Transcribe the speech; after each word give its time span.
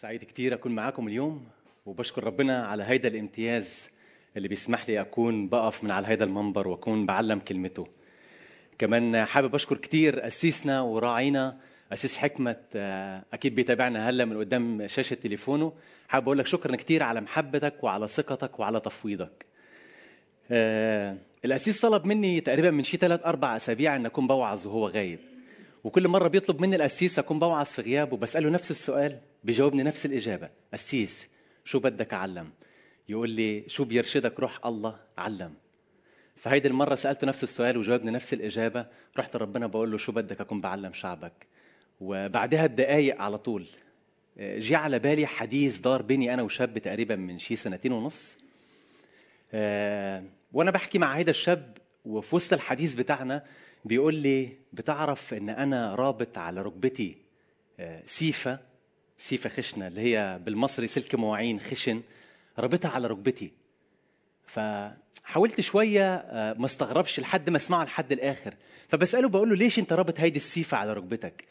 سعيد 0.00 0.24
كتير 0.24 0.54
أكون 0.54 0.74
معاكم 0.74 1.08
اليوم 1.08 1.46
وبشكر 1.86 2.24
ربنا 2.24 2.66
على 2.66 2.82
هيدا 2.82 3.08
الامتياز 3.08 3.90
اللي 4.36 4.48
بيسمح 4.48 4.88
لي 4.88 5.00
أكون 5.00 5.48
بقف 5.48 5.84
من 5.84 5.90
على 5.90 6.06
هيدا 6.06 6.24
المنبر 6.24 6.68
وأكون 6.68 7.06
بعلم 7.06 7.38
كلمته. 7.38 7.86
كمان 8.78 9.24
حابب 9.24 9.54
أشكر 9.54 9.76
كتير 9.76 10.26
أسيسنا 10.26 10.80
وراعينا 10.80 11.56
أسيس 11.92 12.16
حكمة 12.16 12.56
آه، 12.76 13.24
أكيد 13.32 13.54
بيتابعنا 13.54 14.10
هلأ 14.10 14.24
من 14.24 14.38
قدام 14.38 14.86
شاشة 14.86 15.14
تليفونه. 15.14 15.72
حابب 16.08 16.26
أقول 16.26 16.38
لك 16.38 16.46
شكرا 16.46 16.76
كتير 16.76 17.02
على 17.02 17.20
محبتك 17.20 17.84
وعلى 17.84 18.08
ثقتك 18.08 18.60
وعلى 18.60 18.80
تفويضك. 18.80 19.46
آه، 20.50 21.16
الأسيس 21.44 21.80
طلب 21.80 22.06
مني 22.06 22.40
تقريبا 22.40 22.70
من 22.70 22.82
شي 22.82 22.96
ثلاث 22.96 23.20
أربع 23.24 23.56
أسابيع 23.56 23.96
أن 23.96 24.06
أكون 24.06 24.26
بوعظ 24.26 24.66
وهو 24.66 24.88
غايب. 24.88 25.18
وكل 25.84 26.08
مرة 26.08 26.28
بيطلب 26.28 26.60
مني 26.60 26.76
القسيس 26.76 27.18
أكون 27.18 27.38
بوعظ 27.38 27.66
في 27.66 27.82
غيابه 27.82 28.16
بسأله 28.16 28.50
نفس 28.50 28.70
السؤال 28.70 29.29
بيجاوبني 29.44 29.82
نفس 29.82 30.06
الإجابة. 30.06 30.50
قسيس 30.72 31.28
شو 31.64 31.78
بدك 31.78 32.14
أعلم 32.14 32.50
يقول 33.08 33.30
لي 33.30 33.64
شو 33.66 33.84
بيرشدك 33.84 34.40
روح 34.40 34.66
الله 34.66 34.96
علم. 35.18 35.54
فهيدي 36.36 36.68
المرة 36.68 36.94
سألته 36.94 37.26
نفس 37.26 37.42
السؤال 37.42 37.76
وجاوبني 37.76 38.10
نفس 38.10 38.32
الإجابة. 38.34 38.86
رحت 39.18 39.36
ربنا 39.36 39.66
بقول 39.66 39.90
له 39.90 39.98
شو 39.98 40.12
بدك 40.12 40.40
أكون 40.40 40.60
بعلم 40.60 40.92
شعبك؟ 40.92 41.46
وبعدها 42.00 42.66
بدقايق 42.66 43.20
على 43.20 43.38
طول 43.38 43.66
آه، 44.38 44.58
جي 44.58 44.76
على 44.76 44.98
بالي 44.98 45.26
حديث 45.26 45.78
دار 45.78 46.02
بيني 46.02 46.34
أنا 46.34 46.42
وشاب 46.42 46.78
تقريبا 46.78 47.16
من 47.16 47.38
شي 47.38 47.56
سنتين 47.56 47.92
ونص. 47.92 48.38
آه، 49.52 50.24
وأنا 50.52 50.70
بحكي 50.70 50.98
مع 50.98 51.16
هيدا 51.16 51.30
الشاب 51.30 51.78
وفي 52.04 52.36
وسط 52.36 52.52
الحديث 52.52 52.94
بتاعنا 52.94 53.44
بيقول 53.84 54.14
لي 54.14 54.48
بتعرف 54.72 55.34
إن 55.34 55.48
أنا 55.50 55.94
رابط 55.94 56.38
على 56.38 56.62
ركبتي 56.62 57.16
آه، 57.80 58.02
سيفة 59.20 59.50
خشنة 59.50 59.86
اللي 59.86 60.00
هي 60.00 60.40
بالمصري 60.44 60.86
سلك 60.86 61.14
مواعين 61.14 61.60
خشن. 61.60 62.02
رابطها 62.58 62.90
على 62.90 63.06
ركبتي. 63.06 63.52
فحاولت 64.46 65.60
شوية 65.60 66.14
آه، 66.14 66.52
ما 66.52 66.66
استغربش 66.66 67.20
لحد 67.20 67.50
ما 67.50 67.56
اسمعه 67.56 67.84
لحد 67.84 68.12
الآخر. 68.12 68.54
فبسأله 68.88 69.28
بقول 69.28 69.48
له 69.50 69.56
ليش 69.56 69.78
انت 69.78 69.92
رابط 69.92 70.20
هيدي 70.20 70.36
السيفة 70.36 70.76
على 70.76 70.92
ركبتك؟ 70.92 71.44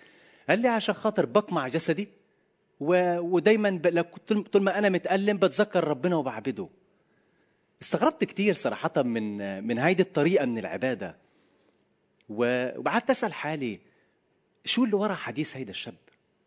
قال 0.50 0.60
لي 0.60 0.68
عشان 0.68 0.96
خاطر 0.96 1.26
بقمع 1.26 1.68
جسدي 1.68 2.10
و... 2.80 3.20
ودايما 3.20 3.70
ب... 3.70 4.02
طول 4.28 4.64
ما 4.64 4.78
أنا 4.78 4.90
متألم 4.90 5.38
بتذكر 5.38 5.84
ربنا 5.84 6.16
وبعبده. 6.16 6.70
استغربت 7.82 8.24
كتير 8.24 8.54
صراحة 8.54 8.92
من 8.98 9.64
من 9.68 9.78
هيدي 9.78 10.04
الطريقة 10.04 10.46
من 10.46 10.58
العبادة. 10.58 11.16
وقعدت 12.30 13.10
أسأل 13.10 13.34
حالي 13.34 13.80
شو 14.66 14.84
اللي 14.84 14.96
ورا 14.96 15.14
حديث 15.14 15.58
هيدا 15.58 15.72
الشاب؟ 15.72 15.96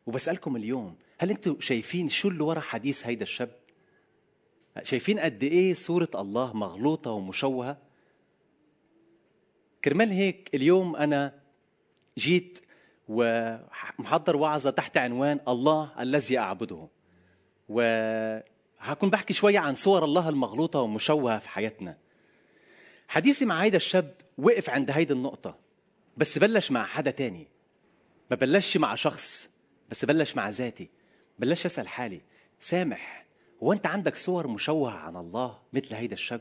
وبسألكم 0.06 0.56
اليوم. 0.56 0.96
هل 1.22 1.30
أنتم 1.30 1.56
شايفين 1.60 2.08
شو 2.08 2.28
اللي 2.28 2.42
ورا 2.42 2.60
حديث 2.60 3.06
هيدا 3.06 3.22
الشاب؟ 3.22 3.50
شايفين 4.82 5.18
قد 5.18 5.42
إيه 5.42 5.74
صورة 5.74 6.08
الله 6.14 6.56
مغلوطة 6.56 7.10
ومشوهة؟ 7.10 7.78
كرمال 9.84 10.10
هيك 10.10 10.50
اليوم 10.54 10.96
أنا 10.96 11.40
جيت 12.18 12.58
ومحضر 13.08 14.36
وعظة 14.36 14.70
تحت 14.70 14.96
عنوان 14.96 15.40
الله 15.48 16.02
الذي 16.02 16.38
أعبده. 16.38 16.88
وهكون 17.68 19.10
بحكي 19.10 19.32
شوية 19.32 19.58
عن 19.58 19.74
صور 19.74 20.04
الله 20.04 20.28
المغلوطة 20.28 20.80
ومشوهة 20.80 21.38
في 21.38 21.48
حياتنا. 21.48 21.98
حديثي 23.08 23.44
مع 23.44 23.62
هيدا 23.62 23.76
الشاب 23.76 24.14
وقف 24.38 24.70
عند 24.70 24.90
هيدا 24.90 25.14
النقطة 25.14 25.58
بس 26.16 26.38
بلش 26.38 26.70
مع 26.70 26.86
حدا 26.86 27.10
تاني. 27.10 27.48
ما 28.30 28.36
بلشش 28.36 28.76
مع 28.76 28.94
شخص 28.94 29.50
بس 29.90 30.04
بلش 30.04 30.36
مع 30.36 30.48
ذاتي. 30.48 31.01
بلش 31.42 31.66
أسأل 31.66 31.88
حالي. 31.88 32.20
سامح 32.60 33.24
هو 33.62 33.72
أنت 33.72 33.86
عندك 33.86 34.16
صور 34.16 34.46
مشوهة 34.46 34.92
عن 34.92 35.16
الله 35.16 35.58
مثل 35.72 35.94
هيدا 35.94 36.14
الشاب؟ 36.14 36.40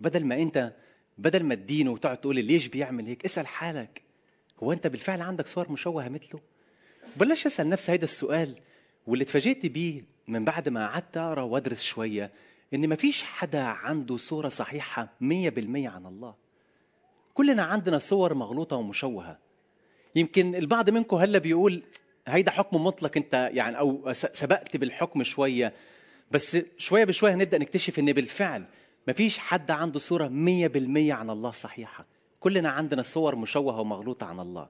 بدل 0.00 0.24
ما 0.24 0.34
أنت 0.34 0.72
بدل 1.18 1.44
ما 1.44 1.54
تدينه 1.54 1.90
وتقعد 1.90 2.16
تقول 2.16 2.36
لي 2.36 2.42
ليش 2.42 2.68
بيعمل 2.68 3.06
هيك 3.06 3.24
اسأل 3.24 3.46
حالك. 3.46 4.02
هو 4.62 4.72
أنت 4.72 4.86
بالفعل 4.86 5.20
عندك 5.20 5.48
صور 5.48 5.72
مشوهة 5.72 6.08
مثله؟ 6.08 6.40
بلش 7.16 7.46
أسأل 7.46 7.68
نفسي 7.68 7.92
هيدا 7.92 8.04
السؤال 8.04 8.54
واللي 9.06 9.22
اتفاجئت 9.22 9.66
بيه 9.66 10.04
من 10.28 10.44
بعد 10.44 10.68
ما 10.68 10.88
قعدت 10.88 11.16
أقرأ 11.16 11.42
وأدرس 11.42 11.82
شوية 11.82 12.30
إن 12.74 12.88
مفيش 12.88 13.22
حدا 13.22 13.62
عنده 13.62 14.16
صورة 14.16 14.48
صحيحة 14.48 15.04
100% 15.04 15.86
عن 15.86 16.06
الله. 16.06 16.34
كلنا 17.34 17.62
عندنا 17.62 17.98
صور 17.98 18.34
مغلوطة 18.34 18.76
ومشوهة. 18.76 19.38
يمكن 20.14 20.54
البعض 20.54 20.90
منكم 20.90 21.16
هلا 21.16 21.38
بيقول 21.38 21.82
هيدا 22.28 22.50
حكم 22.50 22.84
مطلق 22.84 23.16
انت 23.16 23.50
يعني 23.52 23.78
أو 23.78 24.12
سبقت 24.12 24.76
بالحكم 24.76 25.24
شوية. 25.24 25.72
بس 26.30 26.58
شوية 26.78 27.04
بشوية 27.04 27.34
هنبدا 27.34 27.58
نكتشف 27.58 27.98
إن 27.98 28.12
بالفعل 28.12 28.64
مفيش 29.08 29.38
حد 29.38 29.70
عنده 29.70 29.98
صورة 29.98 30.28
100% 30.28 31.12
عن 31.12 31.30
الله 31.30 31.50
صحيحة. 31.50 32.06
كلنا 32.40 32.68
عندنا 32.70 33.02
صور 33.02 33.36
مشوهة 33.36 33.80
ومغلوطة 33.80 34.26
عن 34.26 34.40
الله. 34.40 34.68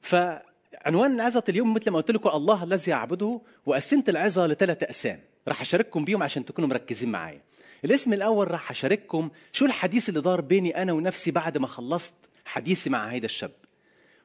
فعنوان 0.00 1.14
العظة 1.14 1.44
اليوم 1.48 1.74
مثل 1.74 1.90
ما 1.90 1.96
قلت 1.96 2.10
لكم 2.10 2.28
الله 2.28 2.64
الذي 2.64 2.92
أعبده 2.92 3.40
وقسمت 3.66 4.08
العظة 4.08 4.46
لثلاث 4.46 4.82
أقسام. 4.82 5.20
راح 5.48 5.60
أشارككم 5.60 6.04
بيهم 6.04 6.22
عشان 6.22 6.44
تكونوا 6.44 6.70
مركزين 6.70 7.10
معايا. 7.10 7.42
الاسم 7.84 8.12
الأول 8.12 8.50
راح 8.50 8.70
أشارككم 8.70 9.30
شو 9.52 9.66
الحديث 9.66 10.08
اللي 10.08 10.20
دار 10.20 10.40
بيني 10.40 10.82
أنا 10.82 10.92
ونفسي 10.92 11.30
بعد 11.30 11.58
ما 11.58 11.66
خلصت 11.66 12.14
حديثي 12.44 12.90
مع 12.90 13.06
هيدا 13.06 13.24
الشاب. 13.24 13.52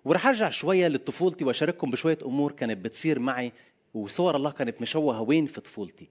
أرجع 0.05 0.49
شوية 0.49 0.87
لطفولتي 0.87 1.43
وأشارككم 1.43 1.91
بشوية 1.91 2.17
أمور 2.25 2.51
كانت 2.51 2.85
بتصير 2.85 3.19
معي 3.19 3.51
وصور 3.93 4.35
الله 4.35 4.51
كانت 4.51 4.81
مشوهة 4.81 5.21
وين 5.21 5.45
في 5.45 5.61
طفولتي. 5.61 6.07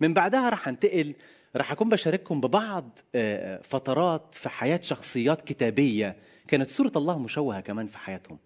من 0.00 0.14
بعدها 0.14 0.48
راح 0.48 0.68
أنتقل 0.68 1.14
راح 1.56 1.72
أكون 1.72 1.88
بشارككم 1.88 2.40
ببعض 2.40 2.98
آه، 3.14 3.60
فترات 3.62 4.34
في 4.34 4.48
حياة 4.48 4.80
شخصيات 4.82 5.40
كتابية 5.40 6.16
كانت 6.48 6.68
صورة 6.68 6.92
الله 6.96 7.18
مشوهة 7.18 7.60
كمان 7.60 7.86
في 7.86 7.98
حياتهم. 7.98 8.38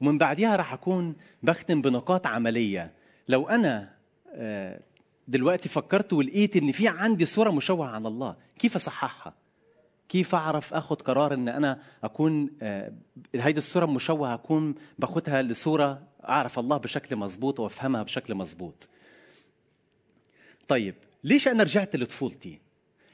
ومن 0.00 0.18
بعدها 0.18 0.56
راح 0.56 0.72
أكون 0.72 1.16
بختم 1.42 1.82
بنقاط 1.82 2.26
عملية. 2.26 2.92
لو 3.28 3.48
أنا 3.48 3.96
آه، 4.34 4.80
دلوقتي 5.28 5.68
فكرت 5.68 6.12
ولقيت 6.12 6.56
إن 6.56 6.72
في 6.72 6.88
عندي 6.88 7.26
صورة 7.26 7.50
مشوهة 7.50 7.88
عن 7.88 8.06
الله 8.06 8.36
كيف 8.58 8.76
أصححها؟ 8.76 9.34
كيف 10.08 10.34
أعرف 10.34 10.74
أخذ 10.74 10.96
قرار 10.96 11.34
إن 11.34 11.48
أنا 11.48 11.82
أكون 12.04 12.50
آه، 12.62 12.92
هيدي 13.34 13.58
الصورة 13.58 13.84
المشوهه 13.84 14.34
أكون 14.34 14.74
باخدها 14.98 15.42
لصورة 15.42 16.02
أعرف 16.28 16.58
الله 16.58 16.76
بشكل 16.76 17.16
مظبوط 17.16 17.60
وأفهمها 17.60 18.02
بشكل 18.02 18.34
مظبوط. 18.34 18.88
طيب 20.68 20.94
ليش 21.24 21.48
أنا 21.48 21.62
رجعت 21.62 21.96
لطفولتي؟ 21.96 22.60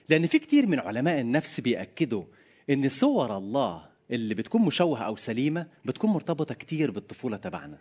لأن 0.09 0.27
في 0.27 0.39
كتير 0.39 0.67
من 0.67 0.79
علماء 0.79 1.21
النفس 1.21 1.61
بيأكدوا 1.61 2.25
إن 2.71 2.89
صور 2.89 3.37
الله 3.37 3.85
اللي 4.11 4.35
بتكون 4.35 4.63
مشوهة 4.63 5.03
أو 5.03 5.17
سليمة 5.17 5.67
بتكون 5.85 6.11
مرتبطة 6.11 6.55
كتير 6.55 6.91
بالطفولة 6.91 7.37
تبعنا. 7.37 7.79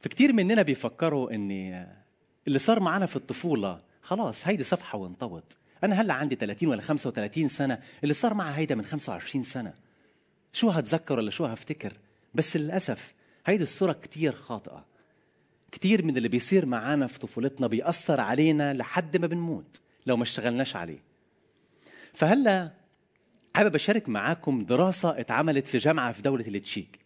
في 0.00 0.08
كتير 0.08 0.32
مننا 0.32 0.62
بيفكروا 0.62 1.34
ان 1.34 1.50
اللي 2.46 2.58
صار 2.58 2.80
معنا 2.80 3.06
في 3.06 3.16
الطفولة 3.16 3.80
خلاص 4.02 4.48
هيدي 4.48 4.64
صفحة 4.64 4.98
وانطوت. 4.98 5.56
أنا 5.84 6.00
هلأ 6.00 6.14
عندي 6.14 6.34
30 6.34 6.68
ولا 6.68 6.82
35 6.82 7.48
سنة 7.48 7.78
اللي 8.02 8.14
صار 8.14 8.34
معي 8.34 8.54
هيدا 8.54 8.74
من 8.74 8.84
25 8.84 9.44
سنة. 9.44 9.74
شو 10.52 10.70
هتذكر 10.70 11.18
ولا 11.18 11.30
شو 11.30 11.44
هفتكر؟ 11.44 11.92
بس 12.34 12.56
للأسف 12.56 13.14
هيدي 13.46 13.62
الصورة 13.62 13.92
كتير 13.92 14.32
خاطئة. 14.32 14.84
كتير 15.72 16.04
من 16.04 16.16
اللي 16.16 16.28
بيصير 16.28 16.66
معانا 16.66 17.06
في 17.06 17.18
طفولتنا 17.18 17.66
بيأثر 17.66 18.20
علينا 18.20 18.74
لحد 18.74 19.16
ما 19.16 19.26
بنموت 19.26 19.80
لو 20.06 20.16
ما 20.16 20.22
اشتغلناش 20.22 20.76
عليه. 20.76 21.02
فهلأ 22.14 22.72
حابب 23.56 23.74
أشارك 23.74 24.08
معاكم 24.08 24.64
دراسة 24.64 25.20
اتعملت 25.20 25.68
في 25.68 25.78
جامعة 25.78 26.12
في 26.12 26.22
دولة 26.22 26.46
التشيك. 26.46 26.98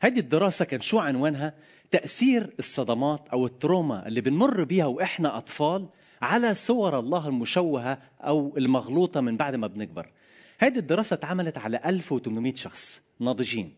هذه 0.00 0.18
الدراسة 0.18 0.64
كان 0.64 0.80
شو 0.80 0.98
عنوانها؟ 0.98 1.54
تأثير 1.90 2.54
الصدمات 2.58 3.28
أو 3.28 3.46
التروما 3.46 4.06
اللي 4.08 4.20
بنمر 4.20 4.64
بيها 4.64 4.86
وإحنا 4.86 5.36
أطفال 5.36 5.88
على 6.22 6.54
صور 6.54 6.98
الله 6.98 7.28
المشوهة 7.28 7.98
أو 8.20 8.56
المغلوطة 8.56 9.20
من 9.20 9.36
بعد 9.36 9.56
ما 9.56 9.66
بنكبر. 9.66 10.10
هذه 10.58 10.78
الدراسة 10.78 11.14
اتعملت 11.14 11.58
على 11.58 11.80
1800 11.86 12.54
شخص 12.54 13.02
ناضجين 13.20 13.74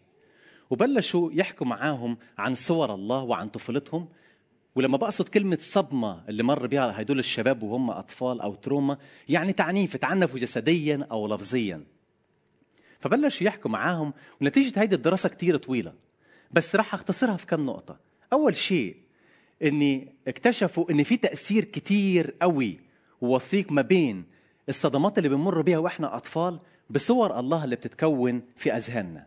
وبلشوا 0.71 1.31
يحكوا 1.33 1.67
معاهم 1.67 2.17
عن 2.39 2.55
صور 2.55 2.95
الله 2.95 3.23
وعن 3.23 3.49
طفولتهم. 3.49 4.09
ولما 4.75 4.97
بقصد 4.97 5.29
كلمة 5.29 5.59
صدمة 5.61 6.25
اللي 6.29 6.43
مر 6.43 6.67
بها 6.67 7.01
هدول 7.01 7.19
الشباب 7.19 7.63
وهم 7.63 7.91
أطفال 7.91 8.41
أو 8.41 8.55
تروما 8.55 8.99
يعني 9.29 9.53
تعنيف 9.53 9.97
تعنفوا 9.97 10.39
جسديا 10.39 11.07
أو 11.11 11.35
لفظيا. 11.35 11.85
فبلشوا 13.01 13.47
يحكوا 13.47 13.71
معاهم 13.71 14.13
ونتيجة 14.41 14.81
هيدي 14.81 14.95
الدراسة 14.95 15.29
كتير 15.29 15.57
طويلة. 15.57 15.93
بس 16.51 16.77
راح 16.77 16.95
أختصرها 16.95 17.37
في 17.37 17.47
كم 17.47 17.67
نقطة. 17.67 17.99
أول 18.33 18.57
شيء 18.57 19.04
إني 19.63 20.15
اكتشفوا 20.29 20.91
إن 20.91 21.03
في 21.03 21.17
تأثير 21.17 21.65
كتير 21.65 22.35
قوي 22.43 22.81
ووثيق 23.21 23.73
ما 23.73 23.83
بين 23.83 24.25
الصدمات 24.69 25.19
اللي 25.19 25.29
بنمر 25.29 25.63
بيها 25.63 25.79
وإحنا 25.79 26.17
أطفال 26.17 26.61
بصور 26.91 27.39
الله 27.39 27.65
اللي 27.65 27.77
بتتكون 27.77 28.43
في 28.57 28.73
أذهاننا. 28.77 29.27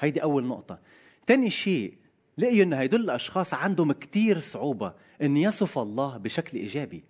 هيدي 0.00 0.22
أول 0.22 0.44
نقطة. 0.44 0.78
تاني 1.26 1.50
شيء 1.50 1.94
لقيوا 2.38 2.64
إن 2.64 2.72
هيدول 2.72 3.00
الأشخاص 3.00 3.54
عندهم 3.54 3.92
كتير 3.92 4.40
صعوبة 4.40 4.94
إن 5.22 5.36
يصف 5.36 5.78
الله 5.78 6.16
بشكل 6.16 6.58
إيجابي. 6.58 7.04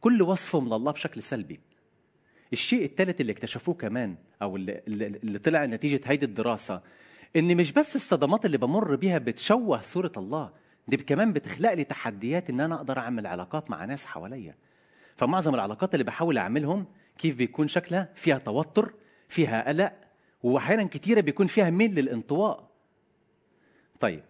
كل 0.00 0.22
وصفهم 0.22 0.66
لله 0.66 0.92
بشكل 0.92 1.22
سلبي. 1.22 1.60
الشيء 2.52 2.84
الثالث 2.84 3.20
اللي 3.20 3.32
اكتشفوه 3.32 3.74
كمان 3.74 4.16
أو 4.42 4.56
اللي, 4.56 4.82
اللي 4.86 5.38
طلع 5.38 5.64
نتيجة 5.64 6.00
هيدي 6.04 6.26
الدراسة 6.26 6.82
إن 7.36 7.56
مش 7.56 7.72
بس 7.72 7.96
الصدمات 7.96 8.46
اللي 8.46 8.58
بمر 8.58 8.96
بيها 8.96 9.18
بتشوه 9.18 9.82
صورة 9.82 10.12
الله 10.16 10.50
دي 10.88 10.96
كمان 10.96 11.32
بتخلق 11.32 11.72
لي 11.74 11.84
تحديات 11.84 12.50
إن 12.50 12.60
أنا 12.60 12.74
أقدر 12.74 12.98
أعمل 12.98 13.26
علاقات 13.26 13.70
مع 13.70 13.84
ناس 13.84 14.06
حواليا. 14.06 14.54
فمعظم 15.16 15.54
العلاقات 15.54 15.94
اللي 15.94 16.04
بحاول 16.04 16.38
أعملهم 16.38 16.86
كيف 17.18 17.36
بيكون 17.36 17.68
شكلها؟ 17.68 18.08
فيها 18.14 18.38
توتر 18.38 18.94
فيها 19.28 19.68
قلق 19.68 19.92
وأحيانا 20.42 20.84
كتيرة 20.84 21.20
بيكون 21.20 21.46
فيها 21.46 21.70
ميل 21.70 21.94
للانطواء. 21.94 22.70
طيب 24.00 24.24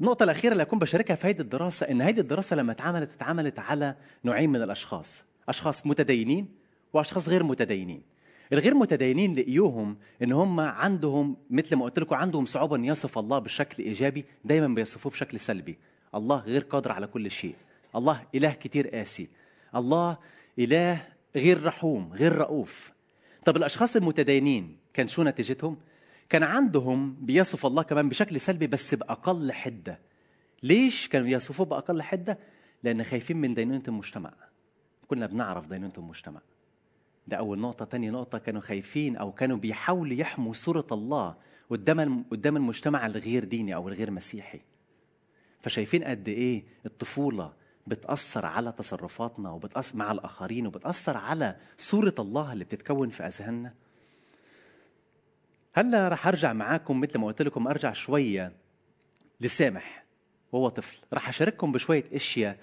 النقطة 0.00 0.24
الأخيرة 0.24 0.52
اللي 0.52 0.62
أكون 0.62 0.78
بشاركها 0.78 1.14
في 1.14 1.26
هذه 1.28 1.40
الدراسة 1.40 1.90
إن 1.90 2.02
هذه 2.02 2.20
الدراسة 2.20 2.56
لما 2.56 2.72
اتعملت 2.72 3.12
اتعملت 3.12 3.58
على 3.58 3.96
نوعين 4.24 4.50
من 4.50 4.62
الأشخاص، 4.62 5.24
أشخاص 5.48 5.86
متدينين 5.86 6.48
وأشخاص 6.92 7.28
غير 7.28 7.44
متدينين. 7.44 8.02
الغير 8.52 8.74
متدينين 8.74 9.34
لقيوهم 9.34 9.96
إن 10.22 10.32
هم 10.32 10.60
عندهم 10.60 11.36
مثل 11.50 11.76
ما 11.76 11.84
قلت 11.84 11.98
لكم 11.98 12.14
عندهم 12.14 12.46
صعوبة 12.46 12.76
إن 12.76 12.84
يصف 12.84 13.18
الله 13.18 13.38
بشكل 13.38 13.82
إيجابي، 13.82 14.24
دايما 14.44 14.74
بيصفوه 14.74 15.12
بشكل 15.12 15.40
سلبي. 15.40 15.78
الله 16.14 16.36
غير 16.36 16.62
قادر 16.62 16.92
على 16.92 17.06
كل 17.06 17.30
شيء. 17.30 17.54
الله 17.96 18.22
إله 18.34 18.52
كتير 18.52 18.88
قاسي. 18.88 19.28
الله 19.74 20.16
إله 20.58 21.02
غير 21.36 21.64
رحوم، 21.64 22.12
غير 22.12 22.32
رؤوف. 22.32 22.92
طب 23.44 23.56
الأشخاص 23.56 23.96
المتدينين 23.96 24.76
كان 24.94 25.08
شو 25.08 25.22
نتيجتهم؟ 25.22 25.76
كان 26.28 26.42
عندهم 26.42 27.16
بيصف 27.20 27.66
الله 27.66 27.82
كمان 27.82 28.08
بشكل 28.08 28.40
سلبي 28.40 28.66
بس 28.66 28.94
بأقل 28.94 29.52
حدة 29.52 29.98
ليش 30.62 31.08
كانوا 31.08 31.26
بيصفوه 31.26 31.66
بأقل 31.66 32.02
حدة؟ 32.02 32.38
لأن 32.82 33.04
خايفين 33.04 33.36
من 33.36 33.54
دينونة 33.54 33.82
المجتمع 33.88 34.32
كلنا 35.08 35.26
بنعرف 35.26 35.66
دينونة 35.66 35.92
المجتمع 35.98 36.40
ده 37.26 37.36
أول 37.36 37.58
نقطة. 37.58 37.84
تاني 37.84 38.10
نقطة 38.10 38.38
كانوا 38.38 38.60
خايفين 38.60 39.16
أو 39.16 39.32
كانوا 39.32 39.56
بيحاولوا 39.56 40.16
يحموا 40.16 40.52
صورة 40.52 40.86
الله 40.92 41.34
قدام 41.70 42.24
قدام 42.30 42.56
المجتمع 42.56 43.06
الغير 43.06 43.44
ديني 43.44 43.74
أو 43.74 43.88
الغير 43.88 44.10
مسيحي. 44.10 44.60
فشايفين 45.62 46.04
قد 46.04 46.28
إيه 46.28 46.64
الطفولة 46.86 47.52
بتأثر 47.86 48.46
على 48.46 48.72
تصرفاتنا 48.72 49.50
وبتأثر 49.50 49.96
مع 49.96 50.12
الآخرين 50.12 50.66
وبتأثر 50.66 51.16
على 51.16 51.56
صورة 51.78 52.14
الله 52.18 52.52
اللي 52.52 52.64
بتتكون 52.64 53.08
في 53.08 53.26
أذهاننا. 53.26 53.74
هلا 55.74 56.08
رح 56.08 56.26
أرجع 56.26 56.52
معاكم 56.52 57.00
مثل 57.00 57.18
ما 57.18 57.26
قلت 57.26 57.42
لكم 57.42 57.68
أرجع 57.68 57.92
شوية 57.92 58.52
لسامح 59.40 60.04
وهو 60.52 60.68
طفل. 60.68 60.98
رح 61.14 61.28
أشارككم 61.28 61.72
بشوية 61.72 62.04
أشياء 62.12 62.58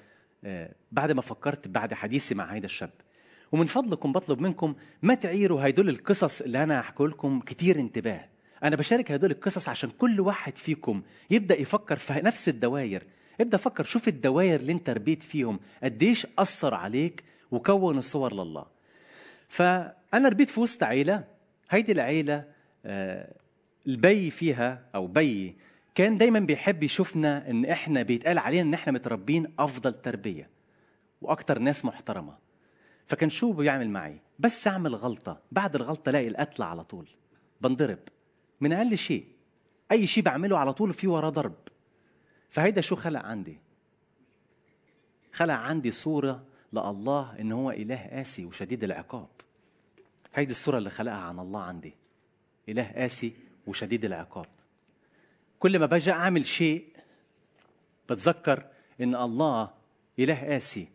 بعد 0.92 1.12
ما 1.12 1.22
فكرت 1.22 1.68
بعد 1.68 1.94
حديثي 1.94 2.36
مع 2.36 2.54
هيدا 2.54 2.66
الشاب. 2.66 2.90
ومن 3.54 3.66
فضلكم 3.66 4.12
بطلب 4.12 4.42
منكم 4.42 4.76
ما 5.02 5.14
تعيروا 5.14 5.70
هدول 5.70 5.90
القصص 5.90 6.42
اللي 6.42 6.64
أنا 6.64 6.80
هحكي 6.80 7.04
لكم 7.04 7.40
كتير 7.40 7.80
انتباه. 7.80 8.26
أنا 8.64 8.76
بشارك 8.76 9.12
هدول 9.12 9.32
القصص 9.32 9.70
عشان 9.70 9.90
كل 9.90 10.20
واحد 10.20 10.58
فيكم 10.58 11.02
يبدأ 11.30 11.60
يفكر 11.62 11.96
في 11.96 12.14
نفس 12.14 12.50
الدوائر 12.50 13.04
ابدأ 13.42 13.58
فكر 13.58 13.84
شوف 13.84 14.08
الدوائر 14.08 14.60
اللي 14.60 14.72
انت 14.72 14.90
ربيت 14.90 15.24
فيهم 15.24 15.60
قديش 15.84 16.28
أثر 16.40 16.74
عليك 16.74 17.24
وكونوا 17.52 18.02
صور 18.02 18.34
لله. 18.34 18.66
فأنا 19.48 20.30
ربيت 20.30 20.50
في 20.50 20.60
وسط 20.60 20.84
عيلة 20.84 21.24
هيدي 21.70 21.92
العيلة 21.92 22.44
البي 23.88 24.30
فيها 24.32 24.86
أو 24.96 25.08
بي 25.08 25.56
كان 25.96 26.18
دايما 26.18 26.40
بيحب 26.40 26.84
يشوفنا 26.84 27.50
إن 27.50 27.66
إحنا 27.66 28.04
بيتقال 28.04 28.38
علينا 28.38 28.62
إن 28.62 28.74
إحنا 28.74 28.94
متربين 28.94 29.48
أفضل 29.60 29.94
تربية 30.02 30.50
وأكتر 31.22 31.60
ناس 31.60 31.86
محترمة. 31.86 32.43
فكان 33.06 33.30
شو 33.30 33.52
بيعمل 33.52 33.90
معي؟ 33.90 34.20
بس 34.40 34.68
أعمل 34.68 34.96
غلطة. 34.96 35.42
بعد 35.52 35.76
الغلطة 35.76 36.10
الاقي 36.10 36.28
القتل 36.28 36.64
على 36.64 36.84
طول. 36.84 37.08
بنضرب. 37.62 38.00
من 38.62 38.74
أقل 38.74 38.98
شيء. 38.98 39.28
أي 39.92 40.08
شيء 40.08 40.24
بعمله 40.24 40.58
على 40.58 40.74
طول 40.74 40.94
في 40.94 41.08
وراه 41.08 41.30
ضرب. 41.30 41.56
فهيدا 42.50 42.82
شو 42.82 42.96
خلق 42.96 43.22
عندي؟ 43.22 43.60
خلق 45.34 45.54
عندي 45.54 45.92
صورة 45.92 46.44
لله 46.74 47.40
إن 47.40 47.52
هو 47.52 47.72
إله 47.72 48.08
قاسي 48.12 48.46
وشديد 48.46 48.84
العقاب. 48.84 49.30
هيدي 50.34 50.52
الصورة 50.52 50.78
اللي 50.78 50.90
خلقها 50.90 51.16
عن 51.16 51.40
الله 51.40 51.62
عندي. 51.62 51.94
إله 52.70 52.92
قاسي 52.96 53.34
وشديد 53.68 54.06
العقاب. 54.06 54.46
كل 55.60 55.80
ما 55.80 55.86
باجي 55.86 56.12
أعمل 56.12 56.46
شيء 56.46 56.88
بتذكر 58.10 58.66
إن 59.02 59.16
الله 59.16 59.70
إله 60.20 60.46
قاسي 60.46 60.88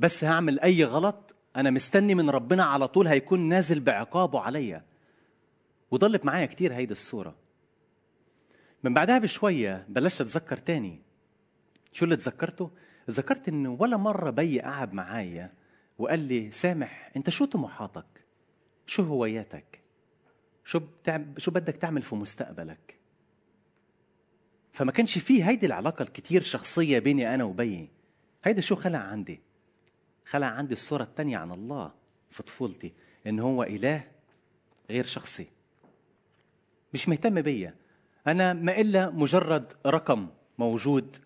بس 0.00 0.24
هعمل 0.24 0.60
أي 0.60 0.84
غلط 0.84 1.34
أنا 1.56 1.70
مستني 1.70 2.14
من 2.14 2.30
ربنا 2.30 2.64
على 2.64 2.88
طول 2.88 3.06
هيكون 3.06 3.40
نازل 3.40 3.80
بعقابه 3.80 4.40
عليا 4.40 4.84
وضلت 5.90 6.26
معايا 6.26 6.46
كتير 6.46 6.74
هيدي 6.74 6.92
الصورة 6.92 7.36
من 8.82 8.94
بعدها 8.94 9.18
بشوية 9.18 9.86
بلشت 9.88 10.20
أتذكر 10.20 10.56
تاني 10.56 11.02
شو 11.92 12.04
اللي 12.04 12.16
تذكرته؟ 12.16 12.70
تذكرت 13.06 13.48
إنه 13.48 13.76
ولا 13.80 13.96
مرة 13.96 14.30
بي 14.30 14.60
قعد 14.60 14.92
معايا 14.92 15.52
وقال 15.98 16.20
لي 16.20 16.50
سامح 16.50 17.12
أنت 17.16 17.30
شو 17.30 17.44
طموحاتك؟ 17.44 18.24
شو 18.86 19.02
هواياتك؟ 19.02 19.80
شو 20.64 20.78
بتعب 20.78 21.38
شو 21.38 21.50
بدك 21.50 21.76
تعمل 21.76 22.02
في 22.02 22.14
مستقبلك 22.14 22.98
فما 24.72 24.92
كانش 24.92 25.18
فيه 25.18 25.48
هيدي 25.48 25.66
العلاقة 25.66 26.02
الكتير 26.02 26.42
شخصية 26.42 26.98
بيني 26.98 27.34
أنا 27.34 27.44
وبيي 27.44 27.88
هيدا 28.44 28.60
شو 28.60 28.74
خلق 28.76 28.98
عندي 28.98 29.49
خلق 30.30 30.46
عندي 30.46 30.72
الصورة 30.72 31.02
التانية 31.02 31.38
عن 31.38 31.52
الله 31.52 31.92
في 32.30 32.42
طفولتي 32.42 32.92
إن 33.26 33.40
هو 33.40 33.62
إله 33.62 34.04
غير 34.90 35.04
شخصي. 35.04 35.46
مش 36.94 37.08
مهتم 37.08 37.40
بيا. 37.40 37.74
أنا 38.26 38.52
ما 38.52 38.80
إلا 38.80 39.10
مجرد 39.10 39.72
رقم 39.86 40.28
موجود 40.58 41.16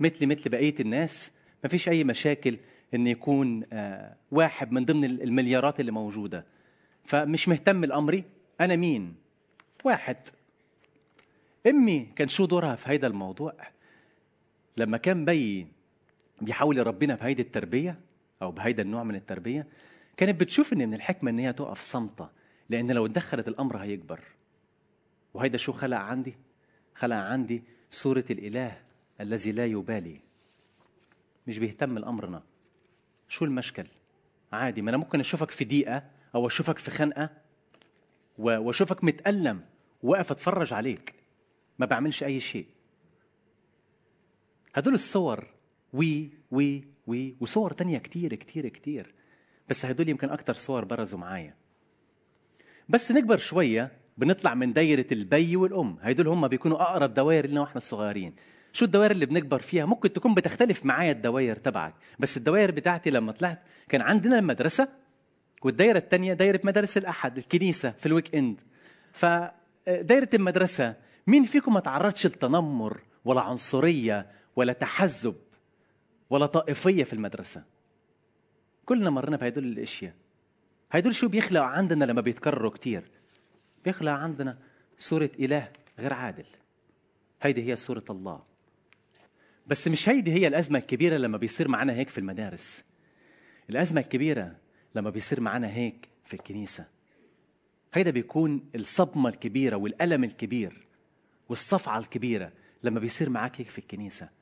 مثلي 0.00 0.26
مثل 0.26 0.50
بقية 0.50 0.74
الناس. 0.80 1.32
ما 1.64 1.68
فيش 1.68 1.88
أي 1.88 2.04
مشاكل 2.04 2.58
إن 2.94 3.06
يكون 3.06 3.64
واحد 4.30 4.72
من 4.72 4.84
ضمن 4.84 5.04
المليارات 5.04 5.80
اللي 5.80 5.92
موجودة. 5.92 6.46
فمش 7.04 7.48
مهتم 7.48 7.84
لأمري 7.84 8.24
أنا 8.60 8.76
مين؟ 8.76 9.14
واحد. 9.84 10.16
أمي 11.66 12.00
كان 12.16 12.28
شو 12.28 12.44
دورها 12.44 12.74
في 12.74 12.90
هيدا 12.90 13.06
الموضوع؟ 13.06 13.54
لما 14.76 14.96
كان 14.96 15.24
بي 15.24 15.66
بيحاول 16.40 16.78
يربينا 16.78 17.14
بهيدي 17.14 17.42
التربية 17.42 18.11
أو 18.42 18.50
بهيدا 18.50 18.82
النوع 18.82 19.02
من 19.02 19.14
التربية 19.14 19.66
كانت 20.16 20.40
بتشوف 20.40 20.72
إن 20.72 20.78
من 20.78 20.94
الحكمة 20.94 21.30
إن 21.30 21.38
هي 21.38 21.52
تقف 21.52 21.80
صامتة 21.80 22.30
لأن 22.68 22.92
لو 22.92 23.06
اتدخلت 23.06 23.48
الأمر 23.48 23.76
هيكبر. 23.76 24.20
وهيدا 25.34 25.58
شو 25.58 25.72
خلق 25.72 25.96
عندي؟ 25.96 26.34
خلق 26.94 27.16
عندي 27.16 27.62
صورة 27.90 28.24
الإله 28.30 28.80
الذي 29.20 29.52
لا 29.52 29.66
يبالي. 29.66 30.20
مش 31.46 31.58
بيهتم 31.58 31.98
لأمرنا 31.98 32.42
شو 33.28 33.44
المشكل؟ 33.44 33.86
عادي 34.52 34.82
ما 34.82 34.90
أنا 34.90 34.96
ممكن 34.96 35.20
أشوفك 35.20 35.50
في 35.50 35.64
ضيقة 35.64 36.02
أو 36.34 36.46
أشوفك 36.46 36.78
في 36.78 36.90
خنقة 36.90 37.30
وأشوفك 38.38 39.04
متألم 39.04 39.64
واقف 40.02 40.32
أتفرج 40.32 40.72
عليك. 40.72 41.14
ما 41.78 41.86
بعملش 41.86 42.22
أي 42.22 42.40
شيء. 42.40 42.66
هدول 44.74 44.94
الصور 44.94 45.46
و 45.92 46.30
و 46.50 46.84
وصور 47.06 47.72
تانية 47.72 47.98
كتير 47.98 48.34
كتير 48.34 48.68
كتير. 48.68 49.14
بس 49.68 49.86
هدول 49.86 50.08
يمكن 50.08 50.30
أكتر 50.30 50.54
صور 50.54 50.84
برزوا 50.84 51.18
معايا. 51.18 51.54
بس 52.88 53.12
نكبر 53.12 53.36
شوية 53.36 53.92
بنطلع 54.18 54.54
من 54.54 54.72
دايرة 54.72 55.06
الأبي 55.12 55.56
والأم. 55.56 55.98
هدول 56.00 56.28
هم 56.28 56.48
بيكونوا 56.48 56.82
أقرب 56.82 57.14
دوائر 57.14 57.46
لنا 57.46 57.60
وإحنا 57.60 57.80
صغيرين 57.80 58.34
شو 58.72 58.84
الدوائر 58.84 59.10
اللي 59.10 59.26
بنكبر 59.26 59.58
فيها؟ 59.58 59.84
ممكن 59.84 60.12
تكون 60.12 60.34
بتختلف 60.34 60.86
معايا 60.86 61.12
الدوائر 61.12 61.56
تبعك. 61.56 61.94
بس 62.18 62.36
الدوائر 62.36 62.70
بتاعتي 62.70 63.10
لما 63.10 63.32
طلعت 63.32 63.62
كان 63.88 64.00
عندنا 64.00 64.38
المدرسة 64.38 64.88
والدايرة 65.62 65.98
الثانية 65.98 66.34
دايرة 66.34 66.60
مدارس 66.64 66.96
الأحد 66.96 67.38
الكنيسة 67.38 67.90
في 67.90 68.06
الويك 68.06 68.34
إند. 68.34 68.60
فدايرة 69.12 70.28
المدرسة 70.34 70.94
مين 71.26 71.44
فيكم 71.44 71.74
ما 71.74 71.80
تعرضش 71.80 72.26
لتنمر 72.26 73.00
ولا 73.24 73.40
عنصرية 73.40 74.26
ولا 74.56 74.72
تحزب؟ 74.72 75.34
ولا 76.32 76.46
طائفية 76.46 77.04
في 77.04 77.12
المدرسة. 77.12 77.64
كلنا 78.84 79.10
مرينا 79.10 79.36
بهدول 79.36 79.64
الأشياء. 79.64 80.14
هدول 80.90 81.14
شو 81.14 81.28
بيخلقوا 81.28 81.66
عندنا 81.66 82.04
لما 82.04 82.20
بيتكرروا 82.20 82.70
كتير؟ 82.70 83.10
بيخلق 83.84 84.12
عندنا 84.12 84.58
صورة 84.98 85.30
إله 85.38 85.68
غير 85.98 86.12
عادل. 86.12 86.44
هيدي 87.42 87.70
هي 87.70 87.76
صورة 87.76 88.04
الله. 88.10 88.42
بس 89.66 89.88
مش 89.88 90.08
هيدي 90.08 90.32
هي 90.32 90.46
الأزمة 90.46 90.78
الكبيرة 90.78 91.16
لما 91.16 91.38
بيصير 91.38 91.68
معنا 91.68 91.92
هيك 91.92 92.08
في 92.08 92.18
المدارس. 92.18 92.84
الأزمة 93.70 94.00
الكبيرة 94.00 94.56
لما 94.94 95.10
بيصير 95.10 95.40
معنا 95.40 95.70
هيك 95.70 96.08
في 96.24 96.34
الكنيسة. 96.34 96.86
هيدا 97.94 98.10
بيكون 98.10 98.70
الصدمة 98.74 99.28
الكبيرة 99.28 99.76
والألم 99.76 100.24
الكبير 100.24 100.86
والصفعة 101.48 101.98
الكبيرة 101.98 102.52
لما 102.82 103.00
بيصير 103.00 103.30
معاك 103.30 103.60
هيك 103.60 103.68
في 103.68 103.78
الكنيسة. 103.78 104.41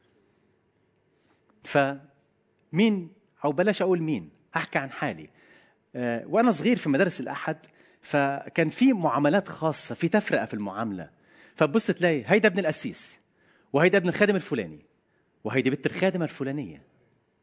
فمين 1.64 3.12
أو 3.44 3.52
بلاش 3.52 3.82
أقول 3.82 4.02
مين 4.02 4.30
أحكي 4.56 4.78
عن 4.78 4.90
حالي. 4.90 5.30
آه، 5.94 6.26
وأنا 6.26 6.52
صغير 6.52 6.76
في 6.76 6.88
مدارس 6.88 7.20
الأحد 7.20 7.56
فكان 8.02 8.68
في 8.68 8.92
معاملات 8.92 9.48
خاصة 9.48 9.94
في 9.94 10.08
تفرقة 10.08 10.44
في 10.44 10.54
المعاملة. 10.54 11.10
فبص 11.56 11.86
تلاقي 11.86 12.22
هيدا 12.26 12.48
ابن 12.48 12.58
القسيس 12.58 13.20
وهيدا 13.72 13.98
ابن 13.98 14.08
الخادم 14.08 14.36
الفلاني 14.36 14.84
وهيدي 15.44 15.70
بنت 15.70 15.86
الخادمة 15.86 16.24
الفلانية. 16.24 16.82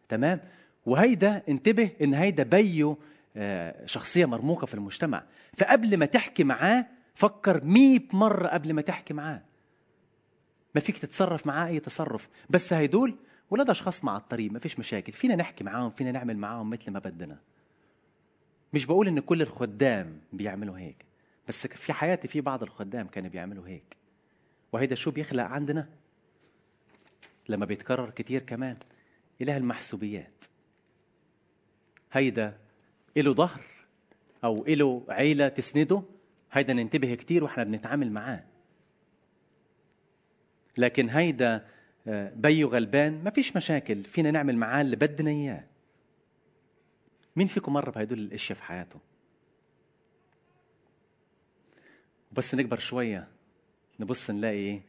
تمام؟ 0.09 0.41
وهيدا 0.85 1.43
انتبه 1.49 1.89
إن 2.01 2.13
هيدا 2.13 2.43
بيو 2.43 2.97
آه، 3.37 3.85
شخصية 3.85 4.25
مرموقة 4.25 4.65
في 4.65 4.73
المجتمع. 4.73 5.23
فقبل 5.57 5.97
ما 5.97 6.05
تحكي 6.05 6.43
معاه 6.43 6.85
فكر 7.15 7.63
مية 7.63 8.03
مرة 8.13 8.47
قبل 8.47 8.73
ما 8.73 8.81
تحكي 8.81 9.13
معاه. 9.13 9.41
ما 10.75 10.81
فيك 10.81 10.97
تتصرف 10.97 11.47
معاه 11.47 11.67
أي 11.67 11.79
تصرف. 11.79 12.29
بس 12.49 12.73
هيدول 12.73 13.15
ولاد 13.49 13.69
أشخاص 13.69 14.03
مع 14.03 14.17
الطريق 14.17 14.51
ما 14.51 14.59
فيش 14.59 14.79
مشاكل. 14.79 15.11
فينا 15.11 15.35
نحكي 15.35 15.63
معاهم 15.63 15.89
فينا 15.89 16.11
نعمل 16.11 16.37
معاهم 16.37 16.69
مثل 16.69 16.91
ما 16.91 16.99
بدنا. 16.99 17.39
مش 18.73 18.85
بقول 18.85 19.07
إن 19.07 19.19
كل 19.19 19.41
الخدام 19.41 20.21
بيعملوا 20.33 20.77
هيك 20.77 21.05
بس 21.47 21.67
في 21.67 21.93
حياتي 21.93 22.27
في 22.27 22.41
بعض 22.41 22.63
الخدام 22.63 23.07
كانوا 23.07 23.29
بيعملوا 23.29 23.67
هيك. 23.67 23.97
وهيدا 24.71 24.95
شو 24.95 25.11
بيخلق 25.11 25.43
عندنا؟ 25.43 25.89
لما 27.49 27.65
بيتكرر 27.65 28.09
كتير 28.09 28.41
كمان 28.41 28.77
إله 29.41 29.57
المحسوبيات. 29.57 30.45
هيدا 32.11 32.57
إله 33.17 33.33
ظهر 33.33 33.61
أو 34.43 34.65
إله 34.67 35.03
عيلة 35.09 35.47
تسنده 35.47 36.03
هيدا 36.51 36.73
ننتبه 36.73 37.15
كتير 37.15 37.43
وإحنا 37.43 37.63
بنتعامل 37.63 38.11
معاه. 38.11 38.43
لكن 40.77 41.09
هيدا 41.09 41.67
آه، 42.07 42.33
بيو 42.35 42.67
غلبان 42.67 43.23
ما 43.23 43.29
فيش 43.29 43.55
مشاكل 43.55 44.03
فينا 44.03 44.31
نعمل 44.31 44.57
معاه 44.57 44.81
اللي 44.81 44.95
بدنا 44.95 45.31
إياه. 45.31 45.63
مين 47.35 47.47
فيكم 47.47 47.73
مر 47.73 47.89
بهدول 47.89 48.19
الأشياء 48.19 48.57
في 48.57 48.63
حياته؟ 48.63 48.99
بس 52.31 52.55
نكبر 52.55 52.79
شوية 52.79 53.27
نبص 53.99 54.29
نلاقي 54.29 54.55
إيه؟ 54.55 54.81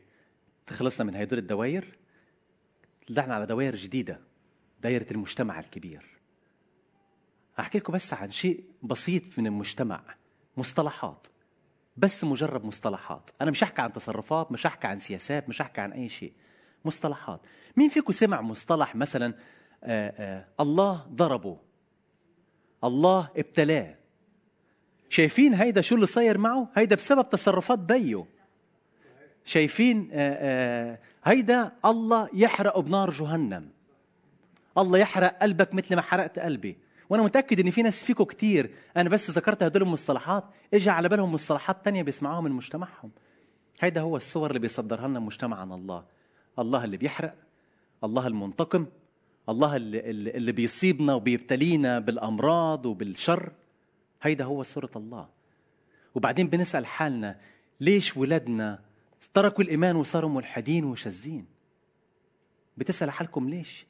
تخلصنا 0.66 1.06
من 1.06 1.16
هدول 1.16 1.38
الدوائر؟ 1.38 1.98
طلعنا 3.08 3.34
على 3.34 3.46
دوائر 3.46 3.76
جديدة 3.76 4.20
دايرة 4.82 5.06
المجتمع 5.10 5.58
الكبير. 5.58 6.06
أحكي 7.60 7.78
لكم 7.78 7.92
بس 7.92 8.14
عن 8.14 8.30
شيء 8.30 8.64
بسيط 8.82 9.38
من 9.38 9.46
المجتمع 9.46 10.02
مصطلحات. 10.56 11.26
بس 11.96 12.24
مجرد 12.24 12.64
مصطلحات. 12.64 13.30
أنا 13.40 13.50
مش 13.50 13.62
أحكي 13.62 13.82
عن 13.82 13.92
تصرفات 13.92 14.52
مش 14.52 14.66
أحكي 14.66 14.86
عن 14.86 14.98
سياسات 14.98 15.48
مش 15.48 15.60
أحكي 15.60 15.80
عن 15.80 15.92
أي 15.92 16.08
شيء. 16.08 16.32
مصطلحات. 16.84 17.40
مين 17.76 17.88
فيكم 17.88 18.12
سمع 18.12 18.40
مصطلح 18.40 18.96
مثلا 18.96 19.34
آآ 19.84 20.14
آآ 20.18 20.44
الله 20.60 21.06
ضربه؟ 21.12 21.58
الله 22.84 23.28
ابتلاه. 23.36 23.94
شايفين 25.08 25.54
هيدا 25.54 25.80
شو 25.80 25.94
اللي 25.94 26.06
صاير 26.06 26.38
معه؟ 26.38 26.68
هيدا 26.74 26.96
بسبب 26.96 27.28
تصرفات 27.28 27.78
بيه 27.78 28.24
شايفين 29.44 30.10
آآ 30.12 30.38
آآ 30.40 30.98
هيدا 31.24 31.72
الله 31.84 32.28
يحرقه 32.32 32.82
بنار 32.82 33.10
جهنم. 33.10 33.68
الله 34.78 34.98
يحرق 34.98 35.38
قلبك 35.42 35.74
مثل 35.74 35.96
ما 35.96 36.02
حرقت 36.02 36.38
قلبي. 36.38 36.78
وأنا 37.10 37.22
متأكد 37.22 37.60
إن 37.60 37.70
في 37.70 37.82
ناس 37.82 38.04
فيكم 38.04 38.24
كتير. 38.24 38.70
أنا 38.96 39.08
بس 39.08 39.30
ذكرت 39.30 39.62
هدول 39.62 39.82
المصطلحات 39.82 40.44
اجى 40.74 40.90
على 40.90 41.08
بالهم 41.08 41.32
مصطلحات 41.32 41.84
تانية 41.84 42.02
بيسمعوها 42.02 42.40
من 42.40 42.52
مجتمعهم. 42.52 43.10
هيدا 43.80 44.00
هو 44.00 44.16
الصور 44.16 44.48
اللي 44.48 44.58
بيصدرها 44.58 45.08
لنا 45.08 45.18
المجتمع 45.18 45.60
عن 45.60 45.72
الله. 45.72 46.04
الله 46.58 46.84
اللي 46.84 46.96
بيحرق 46.96 47.34
الله 48.04 48.26
المنتقم 48.26 48.86
الله 49.48 49.76
اللي, 49.76 50.10
اللي 50.10 50.52
بيصيبنا 50.52 51.14
وبيبتلينا 51.14 51.98
بالأمراض 51.98 52.86
وبالشر. 52.86 53.52
هيدا 54.22 54.44
هو 54.44 54.62
صورة 54.62 54.90
الله. 54.96 55.28
وبعدين 56.14 56.48
بنسأل 56.48 56.86
حالنا 56.86 57.40
ليش 57.80 58.16
ولادنا 58.16 58.78
تركوا 59.34 59.64
الإيمان 59.64 59.96
وصاروا 59.96 60.30
ملحدين 60.30 60.84
وشاذين؟ 60.84 61.46
بتسأل 62.76 63.10
حالكم 63.10 63.48
ليش؟ 63.48 63.86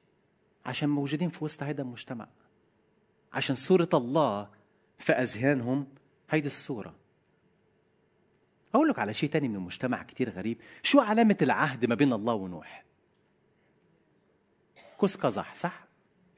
عشان 0.66 0.88
موجودين 0.88 1.28
في 1.28 1.44
وسط 1.44 1.62
هذا 1.62 1.82
المجتمع. 1.82 2.28
عشان 3.32 3.54
صورة 3.56 3.88
الله 3.94 4.48
في 4.98 5.12
أذهانهم 5.12 5.86
هيدي 6.30 6.46
الصورة. 6.46 6.94
أقول 8.74 8.88
لك 8.88 8.98
على 8.98 9.14
شيء 9.14 9.30
تاني 9.30 9.48
من 9.48 9.56
المجتمع 9.56 10.02
كتير 10.02 10.30
غريب. 10.30 10.58
شو 10.82 11.00
علامة 11.00 11.36
العهد 11.42 11.86
ما 11.86 11.94
بين 11.94 12.12
الله 12.12 12.34
ونوح؟ 12.34 12.84
كوس 14.98 15.16
قزح 15.16 15.54
صح؟ 15.54 15.86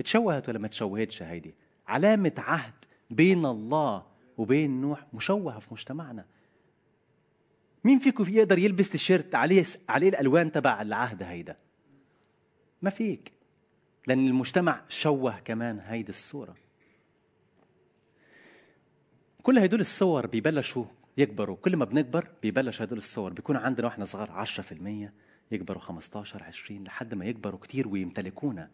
اتشوهت 0.01 0.49
ولا 0.49 0.59
ما 0.59 0.69
تشوهتش 0.69 1.23
هيدي؟ 1.23 1.55
علامة 1.89 2.33
عهد 2.39 2.75
بين 3.11 3.47
الله 3.47 4.07
وبين 4.39 4.81
نوح 4.81 5.07
مشوهة 5.15 5.59
في 5.59 5.69
مجتمعنا. 5.71 6.27
مين 7.85 7.99
فيكم 7.99 8.25
يقدر 8.29 8.59
يلبس 8.59 8.91
تيشيرت 8.91 9.35
عليه 9.35 9.65
عليه 9.89 10.09
الألوان 10.09 10.53
تبع 10.53 10.83
العهد 10.83 11.23
هيدا؟ 11.23 11.57
ما 12.83 12.91
فيك. 12.91 13.33
لأن 14.07 14.27
المجتمع 14.27 14.83
شوه 14.89 15.39
كمان 15.39 15.81
هيدي 15.81 16.11
الصورة. 16.11 16.57
كل 19.43 19.59
هدول 19.59 19.81
الصور 19.81 20.27
بيبلشوا 20.27 20.85
يكبروا. 21.19 21.57
كل 21.57 21.77
ما 21.77 21.85
بنكبر 21.85 22.29
بيبلش 22.43 22.83
هدول 22.83 22.99
الصور. 22.99 23.33
بيكون 23.33 23.57
عندنا 23.57 23.87
وإحنا 23.87 24.05
صغار 24.05 24.31
10% 24.31 25.13
يكبروا 25.53 25.81
15 25.81 26.43
20 26.43 26.85
لحد 26.85 27.15
ما 27.15 27.25
يكبروا 27.25 27.61
كتير 27.61 27.89
ويمتلكونا. 27.89 28.71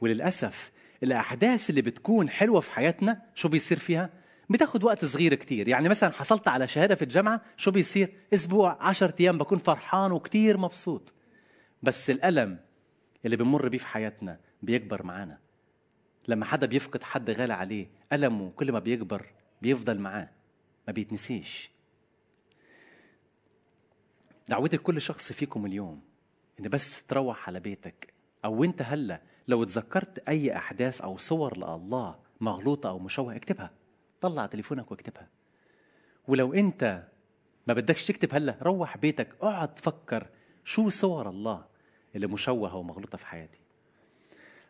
وللأسف 0.00 0.72
الأحداث 1.02 1.70
اللي 1.70 1.82
بتكون 1.82 2.28
حلوة 2.28 2.60
في 2.60 2.70
حياتنا 2.70 3.22
شو 3.34 3.48
بيصير 3.48 3.78
فيها؟ 3.78 4.10
بتاخد 4.50 4.84
وقت 4.84 5.04
صغير 5.04 5.34
كتير. 5.34 5.68
يعني 5.68 5.88
مثلا 5.88 6.12
حصلت 6.12 6.48
على 6.48 6.66
شهادة 6.66 6.94
في 6.94 7.02
الجامعة 7.02 7.40
شو 7.56 7.70
بيصير؟ 7.70 8.12
أسبوع 8.34 8.76
10 8.80 9.14
أيام 9.20 9.38
بكون 9.38 9.58
فرحان 9.58 10.12
وكتير 10.12 10.56
مبسوط. 10.56 11.14
بس 11.82 12.10
الألم 12.10 12.58
اللي 13.24 13.36
بنمر 13.36 13.68
بيه 13.68 13.78
في 13.78 13.88
حياتنا 13.88 14.38
بيكبر 14.62 15.02
معانا. 15.02 15.38
لما 16.28 16.44
حدا 16.44 16.66
بيفقد 16.66 17.02
حد 17.02 17.30
غالي 17.30 17.54
عليه 17.54 17.86
ألمه 18.12 18.50
كل 18.56 18.72
ما 18.72 18.78
بيكبر 18.78 19.26
بيفضل 19.62 19.98
معاه. 19.98 20.30
ما 20.86 20.92
بيتنسيش. 20.92 21.70
دعوتي 24.48 24.76
لكل 24.76 25.00
شخص 25.00 25.32
فيكم 25.32 25.66
اليوم 25.66 26.02
إن 26.60 26.68
بس 26.68 27.06
تروح 27.06 27.48
على 27.48 27.60
بيتك 27.60 28.14
أو 28.44 28.64
أنت 28.64 28.82
هلا 28.82 29.22
لو 29.48 29.64
تذكرت 29.64 30.18
أي 30.28 30.56
أحداث 30.56 31.00
أو 31.00 31.18
صور 31.18 31.56
لله 31.56 32.18
مغلوطة 32.40 32.88
أو 32.88 32.98
مشوهة 32.98 33.36
اكتبها. 33.36 33.70
طلع 34.20 34.46
تليفونك 34.46 34.90
واكتبها. 34.90 35.28
ولو 36.28 36.54
أنت 36.54 37.08
ما 37.66 37.74
بدكش 37.74 38.06
تكتب 38.06 38.34
هلا 38.34 38.58
روح 38.62 38.96
بيتك 38.96 39.36
اقعد 39.40 39.74
تفكر 39.74 40.28
شو 40.64 40.88
صور 40.88 41.28
الله 41.28 41.64
اللي 42.14 42.26
مشوهة 42.26 42.76
ومغلوطة 42.76 43.18
في 43.18 43.26
حياتي. 43.26 43.63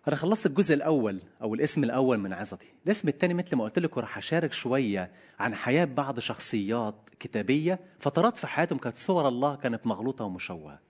أنا 0.08 0.16
خلصت 0.16 0.46
الجزء 0.46 0.74
الأول 0.74 1.20
أو 1.42 1.54
الاسم 1.54 1.84
الأول 1.84 2.18
من 2.18 2.32
عظتي 2.32 2.66
الاسم 2.86 3.08
الثاني 3.08 3.34
مثل 3.34 3.56
ما 3.56 3.64
قلت 3.64 3.78
لكم 3.78 4.00
راح 4.00 4.18
أشارك 4.18 4.52
شوية 4.52 5.10
عن 5.38 5.54
حياة 5.54 5.84
بعض 5.84 6.20
شخصيات 6.20 6.94
كتابية 7.20 7.80
فترات 7.98 8.36
في 8.36 8.46
حياتهم 8.46 8.78
كانت 8.78 8.96
صور 8.96 9.28
الله 9.28 9.56
كانت 9.56 9.86
مغلوطة 9.86 10.24
ومشوهة. 10.24 10.80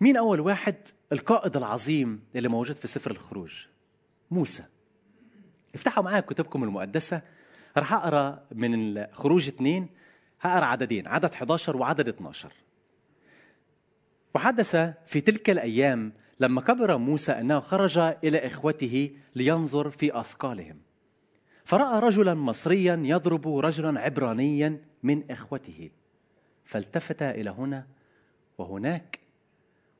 مين 0.00 0.16
أول 0.16 0.40
واحد؟ 0.40 0.76
القائد 1.12 1.56
العظيم 1.56 2.24
اللي 2.36 2.48
موجود 2.48 2.76
في 2.76 2.86
سفر 2.88 3.10
الخروج. 3.10 3.66
موسى. 4.30 4.64
افتحوا 5.74 6.04
معايا 6.04 6.20
كتبكم 6.20 6.64
المقدسة. 6.64 7.22
راح 7.76 7.92
أقرأ 7.92 8.44
من 8.52 8.98
الخروج 8.98 9.48
اثنين 9.48 9.88
هقرأ 10.40 10.64
عددين 10.64 11.08
عدد 11.08 11.32
11 11.32 11.76
وعدد 11.76 12.08
12 12.08 12.52
وحدث 14.34 14.76
في 15.06 15.20
تلك 15.20 15.50
الأيام 15.50 16.12
لما 16.42 16.60
كبر 16.60 16.96
موسى 16.96 17.32
أنه 17.32 17.60
خرج 17.60 17.98
إلى 17.98 18.46
إخوته 18.46 19.10
لينظر 19.34 19.90
في 19.90 20.20
أثقالهم. 20.20 20.76
فرأى 21.64 22.00
رجلا 22.00 22.34
مصريا 22.34 23.02
يضرب 23.04 23.56
رجلا 23.58 24.00
عبرانيا 24.00 24.80
من 25.02 25.30
إخوته. 25.30 25.90
فالتفت 26.64 27.22
إلى 27.22 27.50
هنا 27.50 27.86
وهناك 28.58 29.20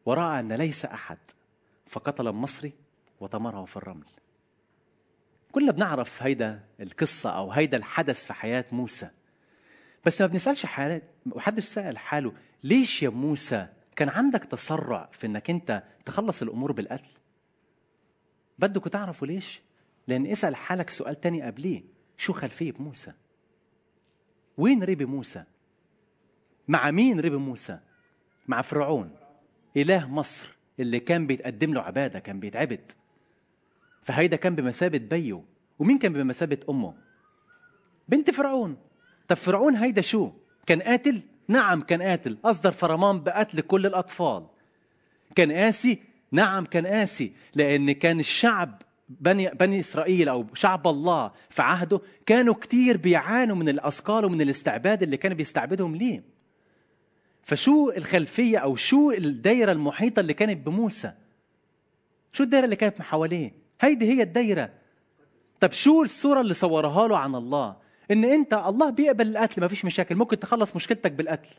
ورأى 0.07 0.41
أن 0.41 0.53
ليس 0.53 0.85
أحد. 0.85 1.19
فقتل 1.87 2.29
المصري 2.29 2.73
وطمره 3.21 3.65
في 3.65 3.77
الرمل. 3.77 4.09
كلنا 5.53 5.73
بنعرف 5.73 6.23
هيدا 6.23 6.61
القصة 6.81 7.31
أو 7.31 7.53
هيدا 7.53 7.77
الحدث 7.77 8.27
في 8.27 8.33
حياة 8.33 8.65
موسى. 8.73 9.11
بس 10.05 10.21
ما 10.21 10.27
بنسألش 10.27 10.67
حالات 10.67 11.03
وحدش 11.33 11.65
سأل 11.65 11.99
حاله 11.99 12.33
ليش 12.65 13.03
يا 13.03 13.09
موسى 13.09 13.67
كان 13.97 14.09
عندك 14.09 14.45
تسرع 14.45 15.09
في 15.13 15.27
إنك 15.27 15.51
أنت 15.51 15.83
تخلص 16.05 16.43
الأمور 16.43 16.73
بالقتل؟ 16.73 17.11
بدكم 18.59 18.91
تعرفوا 18.91 19.27
ليش؟ 19.27 19.61
لأن 20.09 20.27
اسأل 20.27 20.57
حالك 20.57 20.91
سؤال 20.91 21.21
تاني 21.21 21.43
قبليه. 21.43 21.83
شو 22.17 22.33
خلفية 22.33 22.73
موسى 22.79 23.13
وين 24.59 24.85
ربي 24.85 25.05
موسى؟ 25.05 25.45
مع 26.69 26.91
مين 26.91 27.21
ربي 27.21 27.37
موسى؟ 27.37 27.79
مع 28.49 28.63
فرعون. 28.63 29.17
إله 29.77 30.09
مصر 30.11 30.49
اللي 30.81 31.01
كان 31.01 31.27
بيتقدم 31.27 31.75
له 31.75 31.81
عبادة 31.81 32.19
كان 32.19 32.41
بيتعبد. 32.41 32.93
فهيدا 34.03 34.37
كان 34.37 34.55
بمثابة 34.55 34.99
بيه 34.99 35.43
ومين 35.79 35.99
كان 35.99 36.13
بمثابة 36.13 36.59
أمه؟ 36.69 36.95
بنت 38.09 38.31
فرعون. 38.31 38.77
طب 39.29 39.37
فرعون 39.37 39.77
هيدا 39.77 40.01
شو؟ 40.01 40.33
كان 40.67 40.83
قاتل؟ 40.83 41.23
نعم 41.49 41.81
كان 41.81 42.03
قاتل. 42.03 42.39
أصدر 42.45 42.71
فرمان 42.71 43.21
بقتل 43.21 43.61
كل 43.61 43.87
الأطفال. 43.87 44.47
كان 45.37 45.53
قاسي؟ 45.53 46.03
نعم 46.33 46.65
كان 46.65 46.87
قاسي 46.87 47.33
لأن 47.55 47.93
كان 47.93 48.21
الشعب 48.21 48.83
بني, 49.09 49.51
بني 49.51 49.81
إسرائيل 49.81 50.29
أو 50.29 50.47
شعب 50.55 50.89
الله 50.89 51.33
في 51.51 51.63
عهده 51.63 52.01
كانوا 52.27 52.55
كتير 52.55 52.97
بيعانوا 52.97 53.57
من 53.57 53.69
الأثقال 53.69 54.25
ومن 54.25 54.41
الاستعباد 54.41 55.03
اللي 55.03 55.17
كان 55.17 55.35
بيستعبدهم 55.35 55.97
ليه. 55.97 56.23
فشو 57.43 57.91
الخلفية 57.91 58.59
أو 58.59 58.77
شو 58.77 59.11
الدايرة 59.11 59.73
المحيطة 59.73 60.21
اللي 60.21 60.35
كانت 60.35 60.67
بموسى؟ 60.67 61.13
شو 62.33 62.45
الدايرة 62.45 62.65
اللي 62.65 62.77
كانت 62.77 63.03
حواليه؟ 63.03 63.53
هيدي 63.81 64.13
هي 64.13 64.23
الدايرة. 64.23 64.71
طب 65.61 65.73
شو 65.73 66.03
الصورة 66.03 66.41
اللي 66.41 66.55
صورها 66.55 67.09
له 67.09 67.19
عن 67.19 67.35
الله؟ 67.35 67.77
إن 68.12 68.25
أنت 68.25 68.54
الله 68.54 68.90
بيقبل 68.90 69.37
القتل 69.37 69.61
ما 69.61 69.69
فيش 69.69 69.85
مشاكل. 69.85 70.14
ممكن 70.16 70.38
تخلص 70.38 70.76
مشكلتك 70.76 71.12
بالقتل. 71.12 71.54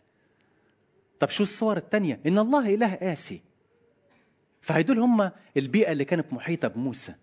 طب 1.20 1.30
شو 1.30 1.44
الصور 1.44 1.78
الثانية 1.78 2.20
إن 2.28 2.38
الله 2.38 2.74
إله 2.74 2.96
قاسي 2.96 3.42
فهيدول 4.62 5.00
هم 5.00 5.32
البيئة 5.58 5.92
اللي 5.92 6.06
كانت 6.06 6.34
محيطة 6.34 6.68
بموسى. 6.68 7.14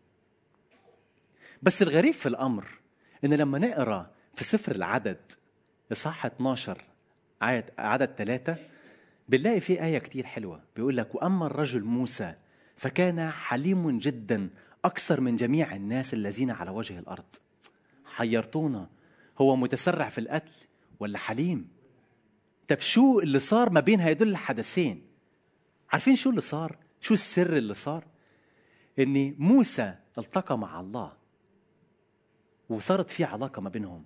بس 1.63 1.83
الغريب 1.83 2.15
في 2.15 2.27
الأمر 2.27 2.69
إن 3.25 3.35
لما 3.35 3.59
نقرأ 3.59 4.11
في 4.35 4.45
سفر 4.45 4.75
العدد 4.75 5.19
إصحاح 5.93 6.27
12 6.27 6.85
عدد 7.43 7.71
عدد 7.79 8.15
ثلاثة 8.19 8.57
بنلاقي 9.29 9.61
في 9.61 9.85
آية 9.85 9.99
كتير 9.99 10.27
حلوة. 10.27 10.61
بيقول 10.77 10.97
لك 10.97 11.15
وأما 11.15 11.47
الرجل 11.47 11.85
موسى 11.85 12.35
فكان 12.77 13.31
حليم 13.31 13.99
جدا 13.99 14.51
أكثر 14.85 15.21
من 15.21 15.37
جميع 15.37 15.77
الناس 15.77 16.15
الذين 16.15 16.51
على 16.51 16.71
وجه 16.71 16.99
الأرض. 16.99 17.37
حيرتونا 18.05 18.89
هو 19.41 19.57
متسرع 19.57 20.09
في 20.09 20.19
القتل 20.19 20.53
ولا 21.01 21.19
حليم؟ 21.19 21.69
طب 22.69 22.81
شو 22.81 23.21
اللي 23.21 23.39
صار 23.39 23.71
ما 23.71 23.81
بين 23.81 24.01
هيدول 24.01 24.29
الحدثين 24.29 25.07
عارفين 25.93 26.17
شو 26.17 26.31
اللي 26.31 26.41
صار؟ 26.41 26.77
شو 27.01 27.15
السر 27.15 27.57
اللي 27.57 27.75
صار؟ 27.75 28.05
إن 28.99 29.35
موسى 29.39 29.95
التقى 30.19 30.59
مع 30.59 30.81
الله 30.81 31.13
وصارت 32.69 33.11
في 33.11 33.25
علاقة 33.25 33.61
ما 33.61 33.69
بينهم. 33.69 34.05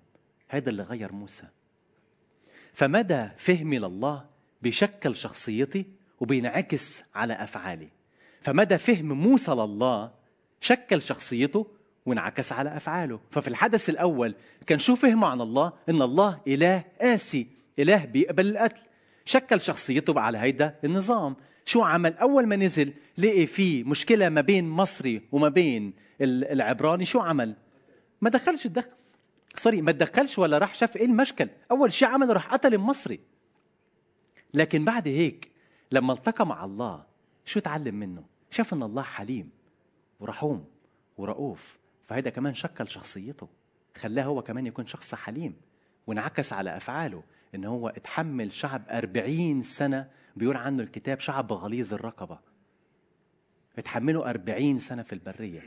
هذا 0.49 0.71
اللي 0.71 0.83
غير 0.83 1.13
موسى. 1.13 1.47
فمدى 2.73 3.29
فهمي 3.37 3.79
لله 3.79 4.27
بيشكل 4.63 5.17
شخصيتي 5.17 5.87
وبينعكس 6.21 7.03
على 7.15 7.35
أفعالي. 7.35 7.89
فمدى 8.41 8.79
فهم 8.79 9.13
موسى 9.13 9.51
لله 9.53 10.13
شكل 10.61 11.03
شخصيته 11.03 11.67
وانعكس 12.07 12.53
على 12.53 12.77
أفعاله. 12.77 13.21
ففي 13.31 13.49
الحدث 13.49 13.91
الأول 13.91 14.35
كان 14.67 14.79
شو 14.79 14.97
فهمه 14.97 15.27
عن 15.27 15.41
الله؟ 15.41 15.73
إن 15.89 16.03
الله 16.03 16.41
إله 16.49 16.85
قاسي 17.01 17.47
إله 17.79 18.05
بيقبل 18.05 18.47
القتل. 18.47 18.83
شكل 19.25 19.61
شخصيته 19.61 20.21
على 20.21 20.39
هيدا 20.39 20.79
النظام. 20.85 21.37
شو 21.65 21.83
عمل؟ 21.83 22.15
أول 22.15 22.47
ما 22.47 22.57
نزل 22.57 22.93
لقي 23.19 23.47
في 23.47 23.85
مشكلة 23.85 24.29
ما 24.29 24.41
بين 24.41 24.69
مصري 24.69 25.23
وما 25.33 25.49
بين 25.49 25.93
العبراني 26.21 27.05
شو 27.05 27.21
عمل؟ 27.21 27.57
ما 28.21 28.31
دخلش 28.31 28.67
الدخل 28.67 28.91
سوري 29.57 29.83
ما 29.83 29.93
تدخلش 29.93 30.39
ولا 30.39 30.59
راح 30.59 30.75
شاف 30.75 30.97
إيه 30.97 31.05
المشكل. 31.05 31.49
أول 31.71 31.93
شيء 31.93 32.09
عمله 32.09 32.33
راح 32.33 32.53
قتل 32.53 32.75
المصري. 32.75 33.21
لكن 34.55 34.85
بعد 34.85 35.09
هيك 35.09 35.51
لما 35.93 36.13
التقى 36.13 36.47
مع 36.47 36.65
الله 36.65 37.05
شو 37.45 37.61
تعلم 37.61 37.95
منه؟ 37.95 38.25
شاف 38.51 38.75
إن 38.75 38.83
الله 38.83 39.03
حليم 39.03 39.51
ورحوم 40.21 40.65
ورؤوف. 41.19 41.79
فهذا 42.07 42.31
كمان 42.31 42.55
شكل 42.55 42.89
شخصيته 42.89 43.49
خلاه 43.97 44.23
هو 44.25 44.43
كمان 44.43 44.67
يكون 44.67 44.87
شخص 44.87 45.15
حليم 45.15 45.57
وانعكس 46.07 46.53
على 46.53 46.77
أفعاله 46.77 47.23
إن 47.55 47.65
هو 47.65 47.89
اتحمل 47.89 48.53
شعب 48.53 48.83
أربعين 48.91 49.63
سنة 49.63 50.11
بيقول 50.37 50.57
عنه 50.57 50.83
الكتاب 50.83 51.21
شعب 51.21 51.53
غليظ 51.53 51.95
الرقبة. 51.95 52.39
اتحملوا 53.79 54.31
أربعين 54.31 54.79
سنة 54.79 55.03
في 55.03 55.13
البرية. 55.13 55.63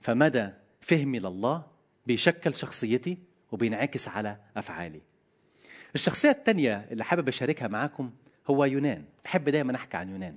فمدى 0.00 0.48
فهمي 0.80 1.18
لله 1.18 1.66
بيشكل 2.06 2.54
شخصيتي 2.54 3.18
وبينعكس 3.52 4.08
على 4.08 4.38
أفعالي. 4.56 5.00
الشخصية 5.94 6.30
الثانية 6.30 6.88
اللي 6.90 7.04
حابب 7.04 7.28
أشاركها 7.28 7.68
معاكم 7.68 8.10
هو 8.50 8.64
يونان. 8.64 9.04
بحب 9.24 9.48
دايما 9.48 9.76
أحكي 9.76 9.96
عن 9.96 10.08
يونان. 10.08 10.36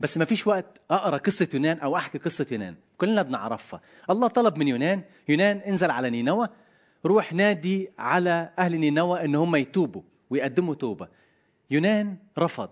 بس 0.00 0.18
ما 0.18 0.24
فيش 0.24 0.46
وقت 0.46 0.80
أقرأ 0.90 1.16
قصة 1.16 1.48
يونان 1.54 1.78
أو 1.78 1.96
أحكي 1.96 2.18
قصة 2.18 2.46
يونان. 2.50 2.74
كلنا 2.98 3.22
بنعرفها. 3.22 3.80
الله 4.10 4.28
طلب 4.28 4.56
من 4.56 4.68
يونان 4.68 5.02
يونان 5.28 5.56
انزل 5.58 5.90
على 5.90 6.10
نينوى 6.10 6.48
روح 7.06 7.32
نادي 7.32 7.90
على 7.98 8.50
أهل 8.58 8.76
نينوى 8.76 9.24
إن 9.24 9.34
هم 9.34 9.56
يتوبوا 9.56 10.02
ويقدموا 10.30 10.74
توبة. 10.74 11.08
يونان 11.70 12.16
رفض. 12.38 12.70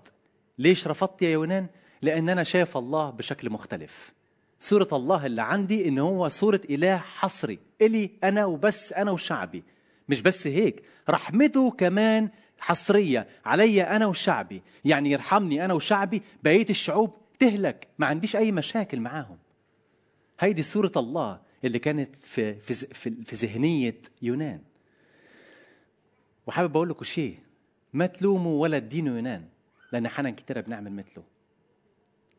ليش 0.58 0.88
رفضت 0.88 1.22
يا 1.22 1.30
يونان؟ 1.30 1.66
لأن 2.02 2.28
أنا 2.28 2.42
شايف 2.42 2.76
الله 2.76 3.10
بشكل 3.10 3.50
مختلف. 3.50 4.12
صورة 4.60 4.88
الله 4.92 5.26
اللي 5.26 5.42
عندي 5.42 5.88
إن 5.88 5.98
هو 5.98 6.28
صورة 6.28 6.60
إله 6.70 6.96
حصري. 6.96 7.58
إلي 7.82 8.10
أنا 8.24 8.44
وبس 8.44 8.92
أنا 8.92 9.10
وشعبي. 9.10 9.64
مش 10.08 10.22
بس 10.22 10.46
هيك 10.46 10.82
رحمته 11.10 11.70
كمان 11.70 12.28
حصرية 12.58 13.28
علي 13.44 13.82
أنا 13.82 14.06
وشعبي. 14.06 14.62
يعني 14.84 15.10
يرحمني 15.10 15.64
أنا 15.64 15.74
وشعبي 15.74 16.22
بقية 16.42 16.66
الشعوب 16.70 17.14
تهلك. 17.38 17.88
ما 17.98 18.06
عنديش 18.06 18.36
أي 18.36 18.52
مشاكل 18.52 19.00
معاهم. 19.00 19.38
هيدي 20.40 20.62
صورة 20.62 20.92
الله 20.96 21.40
اللي 21.64 21.78
كانت 21.78 22.16
في 22.16 22.54
في 22.54 22.74
في 23.24 23.46
ذهنية 23.46 24.00
يونان. 24.22 24.60
وحابب 26.46 26.76
أقول 26.76 26.88
لكم 26.88 27.04
شيء. 27.04 27.38
ما 27.92 28.06
تلوموا 28.06 28.62
ولا 28.62 28.78
تدينوا 28.78 29.16
يونان. 29.16 29.44
لأن 29.92 30.06
أحيانا 30.06 30.30
كتير 30.30 30.60
بنعمل 30.60 30.92
مثله 30.92 31.24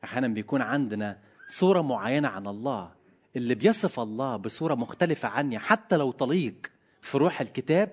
أحيانا 0.04 0.28
بيكون 0.28 0.62
عندنا 0.62 1.20
صورة 1.48 1.82
معينة 1.82 2.28
عن 2.28 2.48
الله 2.48 2.92
اللي 3.36 3.56
بيصف 3.56 4.00
الله 4.00 4.38
بصورة 4.38 4.76
مختلفة 4.76 5.28
عني. 5.28 5.60
حتى 5.60 5.98
لو 5.98 6.12
طليق 6.12 6.72
في 7.02 7.18
روح 7.18 7.42
الكتاب 7.42 7.90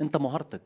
أنت 0.00 0.16
مهرطق 0.16 0.60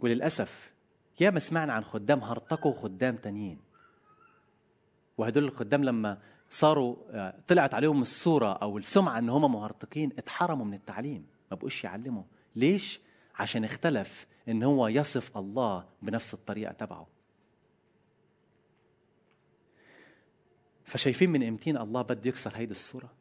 وللأسف 0.00 0.72
يا 1.20 1.30
ما 1.30 1.38
سمعنا 1.38 1.72
عن 1.72 1.84
خدام 1.84 2.24
هرطقوا 2.24 2.72
خدام 2.72 3.16
تانيين. 3.16 3.58
وهدول 5.18 5.44
الخدام 5.44 5.84
لما 5.84 6.18
صاروا 6.50 7.30
طلعت 7.30 7.74
عليهم 7.74 8.02
الصورة 8.02 8.52
أو 8.52 8.78
السمعة 8.78 9.18
إن 9.18 9.28
هم 9.28 9.52
مهرطقين 9.52 10.12
اتحرموا 10.18 10.66
من 10.66 10.74
التعليم. 10.74 11.26
ما 11.50 11.56
بقوش 11.56 11.84
يعلموا. 11.84 12.22
ليش؟ 12.56 13.00
عشان 13.34 13.64
اختلف 13.64 14.26
إن 14.48 14.62
هو 14.62 14.88
يصف 14.88 15.38
الله 15.38 15.84
بنفس 16.02 16.34
الطريقة 16.34 16.72
تبعه. 16.72 17.06
فشايفين 20.84 21.30
من 21.30 21.48
امتين 21.48 21.76
الله 21.76 22.02
بده 22.02 22.28
يكسر 22.28 22.56
هيدي 22.56 22.70
الصورة؟ 22.70 23.12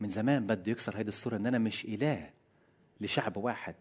من 0.00 0.08
زمان 0.08 0.46
بده 0.46 0.72
يكسر 0.72 0.96
هيدي 0.96 1.08
الصورة 1.08 1.36
إن 1.36 1.46
أنا 1.46 1.58
مش 1.58 1.84
إله 1.84 2.30
لشعب 3.00 3.36
واحد. 3.36 3.74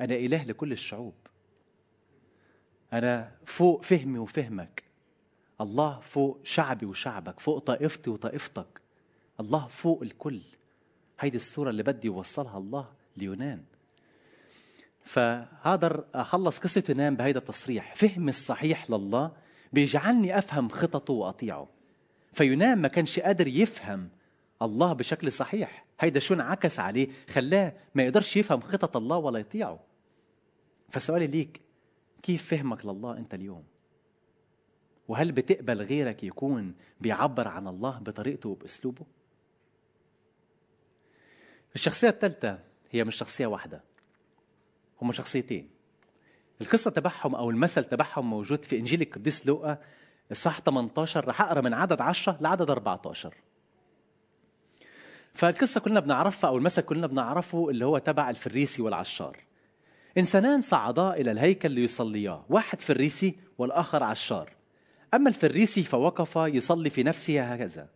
أنا 0.00 0.14
إله 0.14 0.44
لكل 0.44 0.72
الشعوب. 0.72 1.14
أنا 2.92 3.32
فوق 3.44 3.82
فهمي 3.84 4.18
وفهمك. 4.18 4.82
الله 5.60 6.00
فوق 6.00 6.40
شعبي 6.44 6.86
وشعبك 6.86 7.40
فوق 7.40 7.58
طائفتي 7.58 8.10
وطائفتك. 8.10 8.80
الله 9.40 9.66
فوق 9.66 10.02
الكل. 10.02 10.40
هيدي 11.20 11.36
الصورة 11.36 11.70
اللي 11.70 11.82
بدي 11.82 12.06
يوصلها 12.06 12.58
الله 12.58 12.88
ليونان. 13.16 13.62
فهقدر 15.04 16.04
أخلص 16.14 16.58
قصة 16.58 16.84
يونان 16.88 17.16
بهيدا 17.16 17.38
التصريح. 17.38 17.94
فهمي 17.94 18.30
الصحيح 18.30 18.90
لله 18.90 19.32
بيجعلني 19.72 20.38
أفهم 20.38 20.68
خططه 20.68 21.14
وأطيعه. 21.14 21.68
فيونان 22.32 22.78
ما 22.78 22.88
كانش 22.88 23.20
قادر 23.20 23.46
يفهم 23.46 24.08
الله 24.62 24.92
بشكل 24.92 25.32
صحيح. 25.32 25.84
هيدا 26.00 26.20
شو 26.20 26.34
انعكس 26.34 26.80
عليه؟ 26.80 27.08
خلاه 27.28 27.72
ما 27.94 28.02
يقدرش 28.02 28.36
يفهم 28.36 28.60
خطط 28.60 28.96
الله 28.96 29.16
ولا 29.16 29.38
يطيعه. 29.38 29.80
فسؤالي 30.90 31.26
ليك 31.26 31.60
كيف 32.22 32.50
فهمك 32.50 32.86
لله 32.86 33.16
أنت 33.16 33.34
اليوم؟ 33.34 33.64
وهل 35.08 35.32
بتقبل 35.32 35.82
غيرك 35.82 36.24
يكون 36.24 36.74
بيعبر 37.00 37.48
عن 37.48 37.68
الله 37.68 37.98
بطريقته 37.98 38.48
وبأسلوبه؟ 38.48 39.04
الشخصية 41.74 42.08
الثالثة 42.08 42.58
هي 42.90 43.04
مش 43.04 43.16
شخصية 43.16 43.46
واحدة 43.46 43.82
هم 45.02 45.12
شخصيتين. 45.12 45.70
القصة 46.60 46.90
تبعهم 46.90 47.34
أو 47.34 47.50
المثل 47.50 47.84
تبعهم 47.84 48.30
موجود 48.30 48.64
في 48.64 48.78
إنجيل 48.78 49.02
القديس 49.02 49.46
لوقا 49.46 49.78
الصح 50.30 50.60
18 50.60 51.28
رح 51.28 51.42
أقرأ 51.42 51.60
من 51.60 51.74
عدد 51.74 52.00
10 52.00 52.38
لعدد 52.40 52.70
14 52.70 53.34
فالقصة 55.34 55.80
كلنا 55.80 56.00
بنعرفها 56.00 56.50
أو 56.50 56.56
المثل 56.56 56.82
كلنا 56.82 57.06
بنعرفه 57.06 57.70
اللي 57.70 57.84
هو 57.84 57.98
تبع 57.98 58.30
الفريسي 58.30 58.82
والعشار. 58.82 59.38
إنسانان 60.18 60.62
صعدا 60.62 61.14
إلى 61.14 61.30
الهيكل 61.30 61.70
ليصليا 61.70 62.44
واحد 62.48 62.80
فريسي 62.80 63.36
والآخر 63.58 64.02
عشار. 64.02 64.50
أما 65.14 65.28
الفريسي 65.28 65.82
فوقف 65.82 66.36
يصلي 66.36 66.90
في 66.90 67.02
نفسه 67.02 67.42
هكذا. 67.42 67.88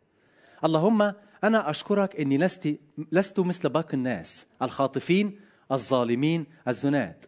اللهم 0.64 1.02
أنا 1.44 1.70
أشكرك 1.70 2.20
أني 2.20 2.38
لست, 2.38 2.78
لست 3.12 3.40
مثل 3.40 3.68
باقي 3.68 3.94
الناس 3.94 4.46
الخاطفين 4.62 5.40
الظالمين 5.72 6.46
الزنات 6.68 7.24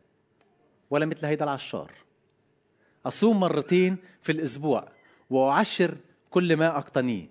ولا 0.91 1.07
مثل 1.07 1.27
هيدا 1.27 1.45
العشار. 1.45 1.93
أصوم 3.07 3.41
مرتين 3.41 3.97
في 4.23 4.33
الأسبوع 4.33 4.89
وأعشر 5.31 5.97
كل 6.31 6.57
ما 6.57 6.79
أقتنيه 6.79 7.27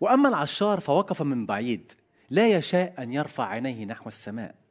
وأما 0.00 0.28
العشار 0.28 0.80
فوقف 0.80 1.22
من 1.22 1.46
بعيد 1.46 1.92
لا 2.30 2.48
يشاء 2.48 2.94
أن 2.98 3.12
يرفع 3.12 3.46
عينيه 3.46 3.84
نحو 3.84 4.08
السماء. 4.08 4.61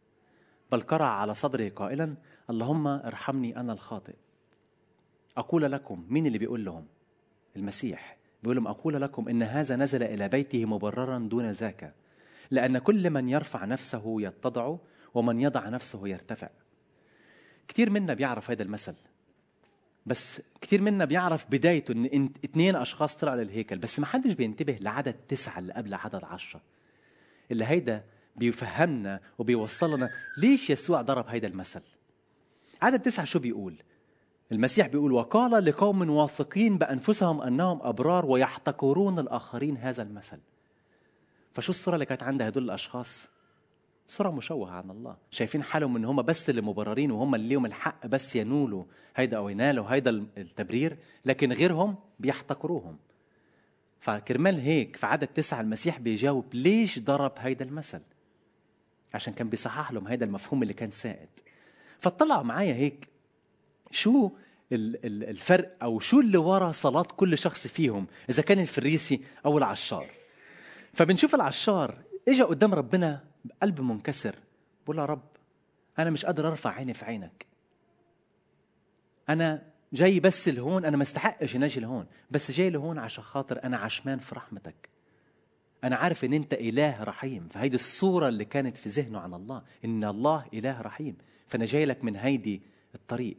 بل 0.71 0.81
قرع 0.81 1.07
على 1.07 1.33
صدره 1.33 1.69
قائلا 1.69 2.15
اللهم 2.49 2.87
ارحمني 2.87 3.57
أنا 3.57 3.73
الخاطئ. 3.73 4.15
أقول 5.37 5.71
لكم 5.71 6.05
مين 6.09 6.25
اللي 6.25 6.37
بيقول 6.37 6.65
لهم؟ 6.65 6.85
المسيح. 7.55 8.17
بيقول 8.43 8.55
لهم 8.55 8.67
أقول 8.67 9.01
لكم 9.01 9.29
إن 9.29 9.43
هذا 9.43 9.75
نزل 9.75 10.03
إلى 10.03 10.27
بيته 10.27 10.65
مبررا 10.65 11.19
دون 11.19 11.51
ذاك 11.51 11.93
لأن 12.51 12.77
كل 12.77 13.09
من 13.09 13.29
يرفع 13.29 13.65
نفسه 13.65 14.21
يتضع 14.21 14.77
ومن 15.13 15.41
يضع 15.41 15.69
نفسه 15.69 16.07
يرتفع. 16.07 16.49
كثير 17.67 17.89
منا 17.89 18.13
بيعرف 18.13 18.51
هذا 18.51 18.63
المثل 18.63 18.95
بس 20.05 20.41
كثير 20.61 20.81
منا 20.81 21.05
بيعرف 21.05 21.45
بدايته 21.49 21.91
إن 21.91 22.29
اثنين 22.45 22.75
أشخاص 22.75 23.15
طلعوا 23.15 23.43
للهيكل 23.43 23.77
بس 23.77 23.99
ما 23.99 24.05
حدش 24.05 24.33
بينتبه 24.33 24.77
لعدد 24.81 25.13
تسعة 25.13 25.59
اللي 25.59 25.73
قبل 25.73 25.93
عدد 25.93 26.23
عشرة. 26.23 26.61
اللي 27.51 27.65
هيدا 27.65 28.03
بيفهمنا 28.35 29.19
وبيوصلنا 29.37 30.09
ليش 30.37 30.69
يسوع 30.69 31.01
ضرب 31.01 31.25
هيدا 31.27 31.47
المثل. 31.47 31.81
عدد 32.81 32.99
تسعة 32.99 33.25
شو 33.25 33.39
بيقول؟ 33.39 33.75
المسيح 34.51 34.87
بيقول 34.87 35.11
وقال 35.11 35.65
لقوم 35.65 36.09
واثقين 36.09 36.77
بأنفسهم 36.77 37.41
أنهم 37.41 37.79
أبرار 37.81 38.25
ويحتقرون 38.25 39.19
الآخرين 39.19 39.77
هذا 39.77 40.03
المثل. 40.03 40.39
فشو 41.53 41.69
الصورة 41.69 41.95
اللي 41.95 42.05
كانت 42.05 42.23
عند 42.23 42.41
هدول 42.41 42.63
الأشخاص؟ 42.63 43.29
صورة 44.07 44.29
مشوهة 44.29 44.71
عن 44.71 44.91
الله. 44.91 45.17
شايفين 45.31 45.63
حالهم 45.63 45.95
إن 45.95 46.05
هم 46.05 46.21
بس 46.21 46.49
اللي 46.49 46.61
مبررين 46.61 47.11
وهم 47.11 47.35
اللي 47.35 47.47
ليهم 47.47 47.65
الحق 47.65 48.07
بس 48.07 48.35
ينولوا 48.35 48.83
هيدا 49.15 49.37
أو 49.37 49.49
ينالوا 49.49 49.85
هيدا 49.89 50.25
التبرير 50.37 50.97
لكن 51.25 51.53
غيرهم 51.53 51.95
بيحتقروهم. 52.19 52.97
فكرمال 53.99 54.59
هيك 54.59 54.95
في 54.95 55.05
عدد 55.05 55.27
تسعة 55.27 55.61
المسيح 55.61 55.99
بيجاوب 55.99 56.45
ليش 56.53 56.99
ضرب 56.99 57.33
هيدا 57.37 57.65
المثل؟ 57.65 58.01
عشان 59.13 59.33
كان 59.33 59.49
بيصحح 59.49 59.91
لهم 59.91 60.07
هيدا 60.07 60.25
المفهوم 60.25 60.63
اللي 60.63 60.73
كان 60.73 60.91
سائد. 60.91 61.29
فاطلعوا 61.99 62.43
معايا 62.43 62.73
هيك 62.73 63.07
شو 63.91 64.31
الفرق 64.71 65.77
أو 65.83 65.99
شو 65.99 66.19
اللي 66.19 66.37
ورا 66.37 66.71
صلاة 66.71 67.03
كل 67.03 67.37
شخص 67.37 67.67
فيهم 67.67 68.07
إذا 68.29 68.43
كان 68.43 68.59
الفريسي 68.59 69.21
أو 69.45 69.57
العشار. 69.57 70.05
فبنشوف 70.93 71.35
العشار 71.35 71.97
اجى 72.27 72.43
قدام 72.43 72.73
ربنا 72.73 73.23
بقلب 73.45 73.81
منكسر 73.81 74.35
بقول 74.83 74.97
يا 74.97 75.05
رب 75.05 75.23
أنا 75.99 76.09
مش 76.09 76.25
قادر 76.25 76.47
أرفع 76.47 76.69
عيني 76.71 76.93
في 76.93 77.05
عينك. 77.05 77.45
أنا 79.29 79.71
جاي 79.93 80.19
بس 80.19 80.47
لهون 80.47 80.85
أنا 80.85 80.97
ما 80.97 81.03
استحقش 81.03 81.55
إني 81.55 81.65
أجي 81.65 81.79
لهون 81.79 82.05
بس 82.31 82.51
جاي 82.51 82.69
لهون 82.69 82.99
عشان 82.99 83.23
خاطر 83.23 83.63
أنا 83.63 83.77
عشمان 83.77 84.19
في 84.19 84.35
رحمتك. 84.35 84.89
أنا 85.83 85.95
عارف 85.95 86.25
إن 86.25 86.33
أنت 86.33 86.53
إله 86.53 87.03
رحيم 87.03 87.47
فهيدي 87.47 87.75
الصورة 87.75 88.27
اللي 88.27 88.45
كانت 88.45 88.77
في 88.77 88.89
ذهنه 88.89 89.19
عن 89.19 89.33
الله 89.33 89.63
إن 89.85 90.03
الله 90.03 90.45
إله 90.53 90.81
رحيم 90.81 91.17
فأنا 91.47 91.65
جاي 91.65 91.85
لك 91.85 92.03
من 92.03 92.15
هيدي 92.15 92.61
الطريق. 92.95 93.37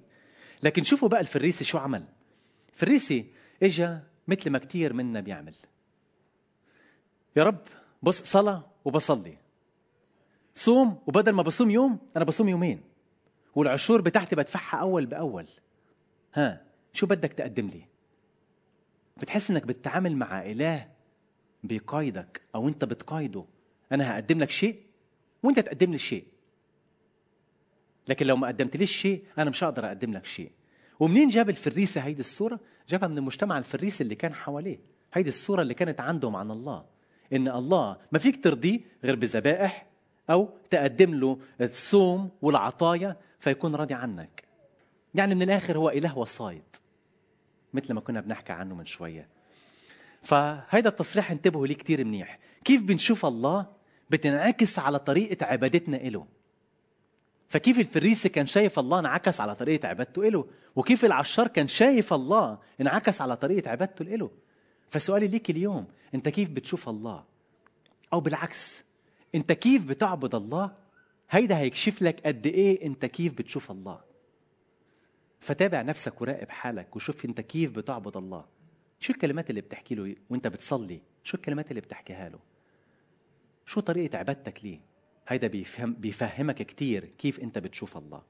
لكن 0.62 0.83
شوفوا 0.83 1.09
بقى 1.09 1.20
الفريسي 1.20 1.64
شو 1.64 1.78
عمل. 1.78 2.05
الفريسي 2.72 3.26
إجا 3.62 4.02
مثل 4.28 4.50
ما 4.50 4.59
كتير 4.59 4.92
منا 4.92 5.20
بيعمل. 5.20 5.55
يا 7.37 7.44
رب 7.44 7.61
بص 8.02 8.22
صلاة 8.22 8.66
وبصلي. 8.85 9.38
صوم 10.55 10.98
وبدل 11.07 11.33
ما 11.33 11.42
بصوم 11.42 11.70
يوم 11.70 11.98
أنا 12.16 12.24
بصوم 12.24 12.48
يومين. 12.48 12.83
والعشور 13.55 14.00
بتاعتي 14.00 14.37
بدفعها 14.37 14.81
أول 14.81 15.07
بأول. 15.07 15.46
ها 16.35 16.64
شو 16.92 17.07
بدك 17.07 17.33
تقدم 17.33 17.66
لي؟ 17.66 17.83
بتحس 19.16 19.50
إنك 19.50 19.66
بتتعامل 19.66 20.16
مع 20.16 20.42
إله 20.42 20.91
بيقايدك 21.62 22.40
أو 22.55 22.68
أنت 22.68 22.85
بتقايده. 22.85 23.44
أنا 23.92 24.14
هقدم 24.14 24.38
لك 24.38 24.51
شيء 24.51 24.83
وأنت 25.42 25.61
تقدم 25.61 25.92
لي 25.92 25.98
شيء. 25.98 26.25
لكن 28.09 28.27
لو 28.27 28.37
ما 28.37 28.48
قدمتليش 28.48 28.96
شيء 28.96 29.25
أنا 29.38 29.51
مش 29.51 29.64
هقدر 29.64 29.87
أقدم 29.87 30.12
لك 30.12 30.27
شيء. 30.27 30.51
ومنين 31.01 31.29
جاب 31.29 31.48
الفريسة 31.48 32.01
هيدي 32.01 32.20
الصورة؟ 32.20 32.61
جابها 32.88 33.09
من 33.09 33.18
المجتمع 33.18 33.59
الفريسي 33.59 34.05
اللي 34.05 34.14
كان 34.14 34.35
حواليه. 34.35 34.81
هيدي 35.14 35.29
الصورة 35.29 35.62
اللي 35.62 35.75
كانت 35.75 36.01
عندهم 36.01 36.37
عن 36.37 36.51
الله. 36.51 36.85
إن 37.33 37.48
الله 37.48 37.96
ما 38.12 38.18
فيك 38.18 38.44
ترضيه 38.44 38.81
غير 39.05 39.16
بذبائح 39.16 39.87
أو 40.31 40.51
تقدم 40.70 41.14
له 41.14 41.38
الصوم 41.61 42.31
والعطايا 42.42 43.16
فيكون 43.40 43.75
راضي 43.75 43.94
عنك. 43.94 44.44
يعني 45.14 45.35
من 45.35 45.42
الآخر 45.42 45.79
هو 45.79 45.90
إله 45.90 46.18
وصايد. 46.18 46.62
مثل 47.75 47.94
ما 47.94 48.01
كنا 48.01 48.20
بنحكي 48.20 48.53
عنه 48.53 48.75
من 48.75 48.87
شوية. 48.87 49.29
فهيدا 50.22 50.88
التصريح 50.88 51.30
انتبهوا 51.30 51.66
ليه 51.66 51.74
كتير 51.74 52.04
منيح. 52.04 52.38
كيف 52.64 52.82
بنشوف 52.82 53.26
الله 53.26 53.66
بتنعكس 54.11 54.78
على 54.78 54.98
طريقة 54.98 55.46
عبادتنا 55.46 55.96
إله؟ 55.96 56.26
فكيف 57.48 57.78
الفريسي 57.78 58.28
كان 58.28 58.46
شايف 58.46 58.78
الله 58.78 58.98
انعكس 58.98 59.40
على 59.40 59.54
طريقة 59.54 59.88
عبادته 59.88 60.28
إله؟ 60.28 60.46
وكيف 60.76 61.04
العشار 61.04 61.48
كان 61.48 61.68
شايف 61.68 62.12
الله 62.12 62.58
انعكس 62.80 63.20
على 63.20 63.37
طريقة 63.37 63.70
عبادته 63.70 64.04
لإله؟ 64.04 64.30
فسؤالي 64.90 65.28
ليك 65.28 65.50
اليوم 65.50 65.87
أنت 66.14 66.28
كيف 66.28 66.50
بتشوف 66.50 66.88
الله؟ 66.88 67.24
أو 68.12 68.20
بالعكس 68.20 68.85
أنت 69.35 69.52
كيف 69.52 69.85
بتعبد 69.85 70.35
الله؟ 70.35 70.70
هيدا 71.30 71.58
هيكشف 71.58 72.02
لك 72.02 72.26
قد 72.26 72.46
إيه 72.46 72.87
أنت 72.87 73.06
كيف 73.06 73.35
بتشوف 73.35 73.70
الله؟ 73.70 74.00
فتابع 75.40 75.82
نفسك 75.82 76.20
وراقب 76.20 76.48
حالك 76.50 76.96
وشوف 76.96 77.24
أنت 77.24 77.40
كيف 77.40 77.70
بتعبد 77.70 78.16
الله. 78.16 78.44
شو 79.03 79.12
الكلمات 79.12 79.51
اللي 79.51 79.61
بتحكي 79.61 79.95
له 79.95 80.17
وانت 80.31 80.47
بتصلي؟ 80.47 81.01
شو 81.25 81.37
الكلمات 81.37 81.71
اللي 81.71 81.81
بتحكيها 81.81 82.29
له؟ 82.29 82.38
شو 83.67 83.81
طريقة 83.81 84.19
عبادتك 84.19 84.65
ليه؟ 84.65 84.81
هيدا 85.29 85.47
بيفهم 85.47 85.95
بيفهمك 85.95 86.62
كتير 86.62 87.05
كيف 87.05 87.41
انت 87.41 87.59
بتشوف 87.59 87.97
الله. 87.97 88.23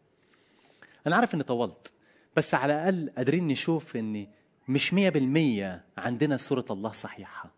أنا 1.07 1.17
عارف 1.17 1.35
إني 1.35 1.43
طولت 1.43 1.93
بس 2.37 2.55
على 2.55 2.75
الأقل 2.75 3.11
قادرين 3.17 3.49
نشوف 3.49 3.97
إني 3.97 4.29
مش 4.69 4.95
مية 4.95 5.11
بالمية 5.11 5.85
عندنا 5.99 6.37
صورة 6.37 6.65
الله 6.71 6.93
صحيحة. 6.93 7.53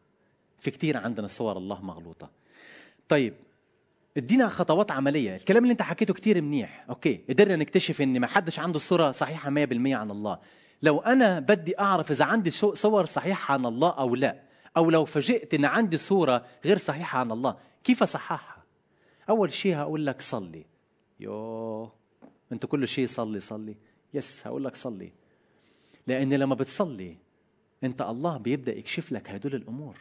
في 0.59 0.71
كتير 0.71 0.97
عندنا 0.97 1.27
صور 1.27 1.57
الله 1.57 1.83
مغلوطة. 1.83 2.31
طيب 3.09 3.35
ادينا 4.17 4.49
خطوات 4.49 4.91
عملية. 4.91 5.35
الكلام 5.35 5.63
اللي 5.63 5.73
انت 5.73 5.83
حكيته 5.83 6.15
كتير 6.15 6.43
منيح. 6.43 6.85
okay 6.89 7.21
قدرنا 7.29 7.57
نكتشف 7.57 8.01
إن 8.01 8.21
ما 8.21 8.27
حدش 8.27 8.59
عنده 8.59 8.79
صورة 8.79 9.11
صحيحة 9.11 9.51
مية 9.51 9.65
بالمية 9.65 9.97
عن 9.97 10.11
الله. 10.11 10.39
لو 10.85 10.99
أنا 11.01 11.41
بدي 11.41 11.79
أعرف 11.81 12.11
إذا 12.11 12.25
عندي 12.25 12.51
صور 12.51 13.07
صحيحة 13.07 13.55
عن 13.55 13.67
الله 13.67 13.91
أو 13.91 14.15
لا 14.15 14.41
أو 14.77 14.91
لو 14.91 15.05
فوجئت 15.05 15.55
إن 15.55 15.65
عندي 15.65 15.97
صورة 15.97 16.47
غير 16.65 16.79
صحيحة 16.79 17.19
عن 17.19 17.33
الله 17.33 17.57
كيف 17.85 18.03
أصححها؟ 18.03 18.63
أول 19.29 19.53
شيء 19.53 19.77
هقول 19.77 20.07
لك 20.07 20.23
صلي. 20.23 20.65
يو 21.21 21.91
أنت 22.53 22.67
كل 22.67 22.89
شيء 22.89 23.07
صلي 23.07 23.41
صلي. 23.41 23.77
يس 24.15 24.47
هقول 24.47 24.65
لك 24.65 24.77
صلي. 24.77 25.13
لأن 26.07 26.35
لما 26.35 26.55
بتصلي 26.55 27.17
أنت 27.85 28.03
الله 28.03 28.37
بيبدأ 28.37 28.79
يكشف 28.79 29.13
لك 29.13 29.31
هدول 29.31 29.55
الأمور. 29.55 29.97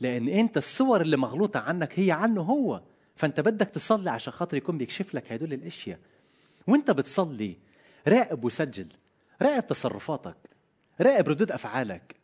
لأن 0.00 0.28
أنت 0.28 0.56
الصور 0.56 1.00
اللي 1.00 1.16
مغلوطة 1.16 1.60
عنك 1.60 1.98
هي 1.98 2.12
عنه 2.12 2.42
هو. 2.42 2.82
فأنت 3.16 3.40
بدك 3.40 3.70
تصلي 3.70 4.10
عشان 4.10 4.32
خاطر 4.32 4.56
يكون 4.56 4.78
بيكشف 4.78 5.14
لك 5.14 5.32
هدول 5.32 5.52
الأشياء. 5.52 5.98
وأنت 6.68 6.90
بتصلي 6.90 7.56
راقب 8.08 8.44
وسجل. 8.44 8.86
راقب 9.42 9.66
تصرفاتك 9.66 10.36
راقب 11.00 11.28
ردود 11.28 11.52
أفعالك. 11.52 12.16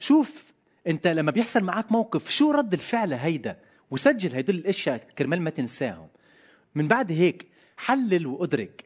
شوف 0.00 0.52
أنت 0.86 1.06
لما 1.06 1.30
بيحصل 1.30 1.64
معك 1.64 1.92
موقف 1.92 2.30
شو 2.30 2.50
رد 2.50 2.72
الفعل 2.72 3.12
هيدا؟ 3.12 3.58
وسجل 3.90 4.36
هدول 4.36 4.56
الأشياء 4.56 4.98
كرمال 5.18 5.42
ما 5.42 5.50
تنساهم. 5.50 6.08
من 6.74 6.88
بعد 6.88 7.12
هيك 7.12 7.46
حلل 7.76 8.26
وأدرك. 8.26 8.84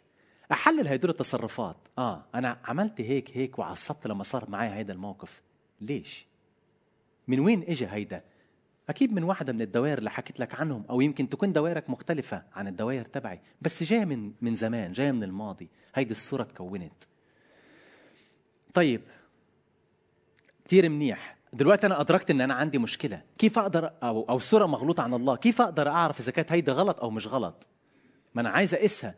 أحلل 0.52 0.88
هدول 0.88 1.10
التصرفات. 1.10 1.76
آه 1.98 2.24
أنا 2.34 2.58
عملت 2.64 3.00
هيك 3.00 3.36
هيك 3.36 3.58
وعصبت 3.58 4.06
لما 4.06 4.22
صار 4.22 4.50
معي 4.50 4.68
هيدا 4.68 4.92
الموقف. 4.92 5.42
ليش؟ 5.80 6.26
من 7.28 7.40
وين 7.40 7.62
اجى 7.62 7.86
هيدا؟ 7.86 8.22
أكيد 8.88 9.12
من 9.12 9.22
واحدة 9.22 9.52
من 9.52 9.60
الدوائر 9.60 9.98
اللي 9.98 10.10
حكيت 10.10 10.40
لك 10.40 10.54
عنهم 10.54 10.84
أو 10.90 11.00
يمكن 11.00 11.28
تكون 11.28 11.52
دوائرك 11.52 11.90
مختلفة 11.90 12.42
عن 12.54 12.68
الدوائر 12.68 13.04
تبعي 13.04 13.40
بس 13.62 13.82
جاية 13.82 14.04
من 14.04 14.32
من 14.40 14.54
زمان 14.54 14.92
جاية 14.92 15.12
من 15.12 15.22
الماضي. 15.22 15.68
هيدي 15.94 16.10
الصورة 16.10 16.42
تكونت. 16.42 17.04
طيب 18.74 19.02
كثير 20.64 20.88
منيح. 20.88 21.37
دلوقتي 21.52 21.87
أنا 21.87 22.00
أدركت 22.00 22.30
إن 22.30 22.40
أنا 22.40 22.54
عندي 22.54 22.78
مشكلة. 22.78 23.22
كيف 23.38 23.59
أقدر 23.59 23.92
أو 24.02 24.26
أو 24.28 24.38
صورة 24.38 24.66
مغلوطة 24.66 25.02
عن 25.02 25.14
الله؟ 25.14 25.37
كيف 25.37 25.61
أقدر 25.61 25.88
أعرف 25.88 26.20
إذا 26.20 26.33
كانت 26.33 26.52
هيدي 26.52 26.70
غلط 26.70 27.00
أو 27.00 27.11
مش 27.11 27.26
غلط؟ 27.26 27.66
ما 28.35 28.40
أنا 28.40 28.50
عايز 28.50 28.74
أقيسها. 28.74 29.14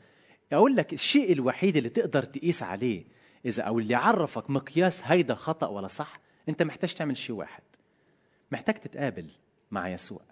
أقول 0.53 0.77
لك 0.77 0.93
الشيء 0.93 1.33
الوحيد 1.33 1.77
اللي 1.77 1.89
تقدر 1.89 2.23
تقيس 2.23 2.63
عليه 2.63 3.05
إذا 3.47 3.63
أو 3.63 3.79
اللي 3.79 3.93
يعرفك 3.93 4.51
مقياس 4.51 5.03
هيدا 5.05 5.35
خطأ 5.35 5.67
ولا 5.67 5.89
صح 5.89 6.21
أنت 6.49 6.63
محتاج 6.63 6.95
تعمل 6.95 7.17
شيء 7.17 7.37
واحد. 7.37 7.63
محتاج 8.53 8.75
تتقابل 8.75 9.31
مع 9.71 9.89
يسوع. 9.89 10.23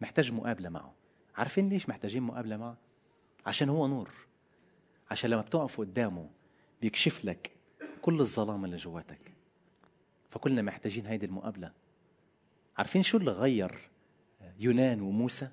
محتاج 0.00 0.32
مقابلة 0.32 0.68
معه. 0.68 0.94
عارفين 1.36 1.68
ليش 1.68 1.88
محتاجين 1.88 2.22
مقابلة 2.22 2.56
معه؟ 2.56 2.76
عشان 3.46 3.68
هو 3.68 3.86
نور. 3.86 4.10
عشان 5.10 5.30
لما 5.30 5.42
بتقف 5.42 5.80
قدامه 5.80 6.28
بيكشف 6.82 7.24
لك 7.24 7.50
كل 8.02 8.20
الظلام 8.20 8.64
اللي 8.64 8.76
جواتك. 8.76 9.32
فكلنا 10.30 10.62
محتاجين 10.62 11.06
هيدي 11.06 11.26
المقابلة. 11.26 11.72
عارفين 12.78 13.02
شو 13.02 13.18
اللي 13.18 13.30
غير 13.30 13.78
يونان 14.58 15.00
وموسى؟ 15.00 15.48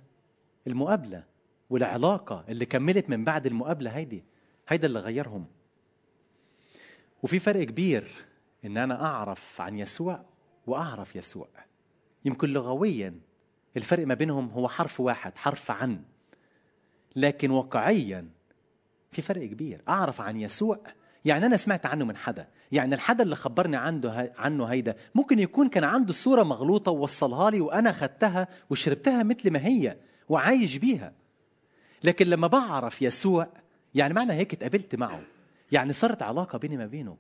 المقابلة 0.68 1.24
والعلاقة 1.70 2.46
اللي 2.50 2.66
كملت 2.66 3.10
من 3.10 3.26
بعد 3.26 3.46
المقابلة 3.46 3.92
هيدي. 3.92 4.24
هيدا 4.68 4.88
اللي 4.88 5.00
غيرهم. 5.00 5.46
وفي 7.24 7.40
فرق 7.40 7.64
كبير 7.64 8.12
إن 8.66 8.78
أنا 8.78 9.06
أعرف 9.06 9.62
عن 9.62 9.80
يسوع 9.80 10.26
وأعرف 10.68 11.16
يسوع. 11.16 11.48
يمكن 12.26 12.50
لغويا 12.50 13.20
الفرق 13.78 14.08
ما 14.08 14.14
بينهم 14.14 14.50
هو 14.50 14.70
حرف 14.70 15.00
واحد 15.00 15.38
حرف 15.38 15.72
عن. 15.72 16.04
لكن 17.16 17.52
واقعيا 17.52 18.30
في 19.12 19.22
فرق 19.22 19.46
كبير. 19.46 19.82
أعرف 19.88 20.22
عن 20.22 20.40
يسوع 20.40 20.80
يعني 21.26 21.46
أنا 21.46 21.58
سمعت 21.58 21.86
عنه 21.86 22.06
من 22.06 22.18
حدا. 22.18 22.48
يعني 22.72 22.96
الحدا 22.96 23.24
اللي 23.24 23.36
خبرني 23.36 23.78
عنده 23.78 24.34
عنه 24.38 24.66
هيدا 24.66 24.96
ممكن 25.16 25.40
يكون 25.40 25.70
كان 25.70 25.84
عنده 25.84 26.14
صورة 26.14 26.44
مغلوطة 26.44 26.92
ووصلها 26.92 27.52
لي 27.52 27.62
وأنا 27.62 27.92
خدتها 27.92 28.48
وشربتها 28.70 29.24
مثل 29.24 29.52
ما 29.52 29.66
هي 29.66 29.98
وعايش 30.30 30.78
بيها. 30.78 31.14
لكن 32.04 32.28
لما 32.28 32.48
بعرف 32.48 33.02
يسوع 33.02 33.48
يعني 33.96 34.14
معنى 34.14 34.34
هيك 34.34 34.54
اتقابلت 34.54 34.96
معه. 34.96 35.22
يعني 35.72 35.94
صارت 35.94 36.22
علاقة 36.22 36.58
بيني 36.58 36.78
ما 36.78 36.86
بينه. 36.86 37.18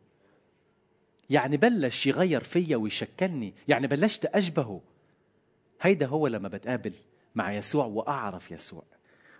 يعني 1.29 1.57
بلش 1.57 2.07
يغير 2.07 2.43
فيا 2.43 2.77
ويشكلني. 2.77 3.53
يعني 3.67 3.87
بلشت 3.87 4.25
أشبهه. 4.25 4.81
هيدا 5.81 6.05
هو 6.07 6.27
لما 6.27 6.47
بتقابل 6.47 6.93
مع 7.35 7.53
يسوع 7.53 7.85
وأعرف 7.85 8.51
يسوع. 8.51 8.83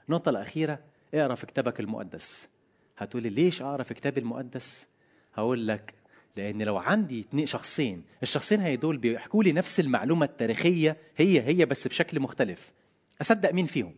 النقطة 0.09 0.29
الأخيرة 0.29 0.79
اقرأ 1.13 1.35
في 1.35 1.45
كتابك 1.45 1.79
المقدس. 1.79 2.49
هتقولي 2.99 3.29
ليش 3.29 3.61
أقرأ 3.61 3.83
في 3.83 3.93
كتابي 3.93 4.19
المقدس؟ 4.19 4.87
هقول 5.33 5.67
لك 5.67 5.93
لأن 6.37 6.61
لو 6.63 6.77
عندي 6.77 7.19
اتنين 7.19 7.45
شخصين 7.45 8.03
الشخصين 8.23 8.61
هيدول 8.61 8.97
بيحكوا 8.97 9.43
لي 9.43 9.51
نفس 9.51 9.79
المعلومة 9.79 10.25
التاريخية 10.25 10.97
هي 11.17 11.41
هي 11.41 11.65
بس 11.65 11.87
بشكل 11.87 12.19
مختلف. 12.19 12.73
أصدق 13.21 13.51
مين 13.51 13.65
فيهم؟ 13.65 13.95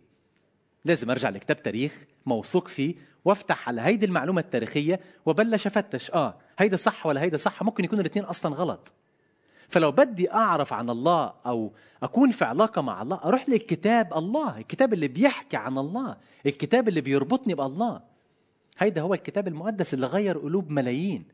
لازم 0.86 1.12
أرجع 1.12 1.30
لكتاب 1.30 1.64
تاريخ 1.64 2.06
موثوق 2.26 2.68
فيه 2.68 2.96
وأفتح 3.26 3.68
على 3.68 3.82
هيدي 3.82 4.06
المعلومة 4.06 4.42
التاريخية 4.42 5.00
وبلش 5.26 5.68
أفتش. 5.68 6.12
آه 6.12 6.38
هيدا 6.60 6.78
صح 6.78 7.06
ولا 7.06 7.22
هيدا 7.22 7.38
صح؟ 7.38 7.64
ممكن 7.64 7.84
يكونوا 7.84 8.02
الاثنين 8.02 8.26
أصلا 8.26 8.56
غلط. 8.56 8.94
فلو 9.70 9.92
بدي 9.92 10.32
أعرف 10.32 10.74
عن 10.74 10.90
الله 10.90 11.34
أو 11.46 11.74
أكون 12.04 12.32
في 12.32 12.46
علاقة 12.46 12.82
مع 12.82 13.02
الله 13.02 13.20
أروح 13.24 13.50
للكتاب 13.50 14.14
الله 14.14 14.58
الكتاب 14.58 14.94
اللي 14.94 15.08
بيحكي 15.08 15.58
عن 15.58 15.78
الله 15.78 16.18
الكتاب 16.46 16.88
اللي 16.88 17.02
بيربطني 17.02 17.54
بالله. 17.54 18.11
هيدا 18.78 19.02
هو 19.02 19.14
الكتاب 19.14 19.48
المقدس 19.48 19.94
اللي 19.94 20.06
غير 20.06 20.38
قلوب 20.38 20.70
ملايين. 20.70 21.28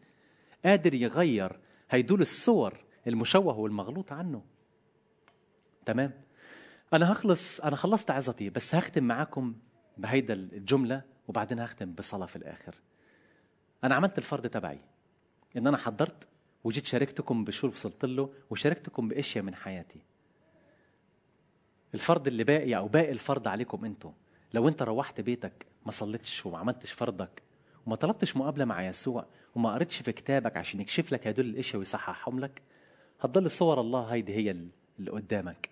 قادر 0.65 0.93
يغير 0.93 1.59
هيدول 1.89 2.21
الصور 2.21 2.83
المشوه 3.07 3.59
والمغلوط 3.59 4.11
عنه. 4.11 4.43
تمام؟ 5.85 6.11
أنا 6.93 7.11
هخلص 7.11 7.59
أنا 7.59 7.75
خلصت 7.75 8.11
عظتي 8.11 8.49
بس 8.49 8.75
هختم 8.75 9.03
معاكم 9.03 9.55
بهيدا 9.97 10.33
الجملة 10.33 11.01
وبعدين 11.27 11.59
هختم 11.59 11.93
بصلاة 11.93 12.25
في 12.25 12.35
الآخر. 12.35 12.75
أنا 13.83 13.95
عملت 13.95 14.17
الفرض 14.17 14.47
تبعي 14.47 14.79
إن 15.57 15.67
أنا 15.67 15.77
حضرت 15.77 16.27
وجيت 16.63 16.85
شاركتكم 16.85 17.43
بشو 17.43 17.67
وصلت 17.67 18.05
له 18.05 18.33
وشاركتكم 18.49 19.07
بأشياء 19.07 19.43
من 19.43 19.55
حياتي. 19.55 20.01
الفرض 21.93 22.27
اللي 22.27 22.43
باقي 22.43 22.75
أو 22.75 22.87
باقي 22.87 23.11
الفرض 23.11 23.47
عليكم 23.47 23.85
أنتم 23.85 24.11
لو 24.53 24.67
أنت 24.67 24.81
روحت 24.81 25.21
بيتك 25.21 25.65
ما 25.87 25.91
صليتش 25.91 26.45
وما 26.45 26.57
عملتش 26.57 26.91
فرضك 26.91 27.41
وما 27.85 27.95
طلبتش 27.95 28.37
مقابلة 28.37 28.65
مع 28.65 28.87
يسوع 28.87 29.25
وما 29.55 29.73
قريتش 29.73 29.97
في 30.01 30.11
كتابك 30.11 30.57
عشان 30.57 30.81
يكشف 30.81 31.11
لك 31.11 31.27
هدول 31.27 31.45
الاشياء 31.45 31.77
ويصححهم 31.79 32.39
لك 32.39 32.61
هتضل 33.21 33.51
صور 33.51 33.81
الله 33.81 34.03
هيدي 34.03 34.33
هي 34.35 34.51
اللي 34.99 35.11
قدامك. 35.11 35.69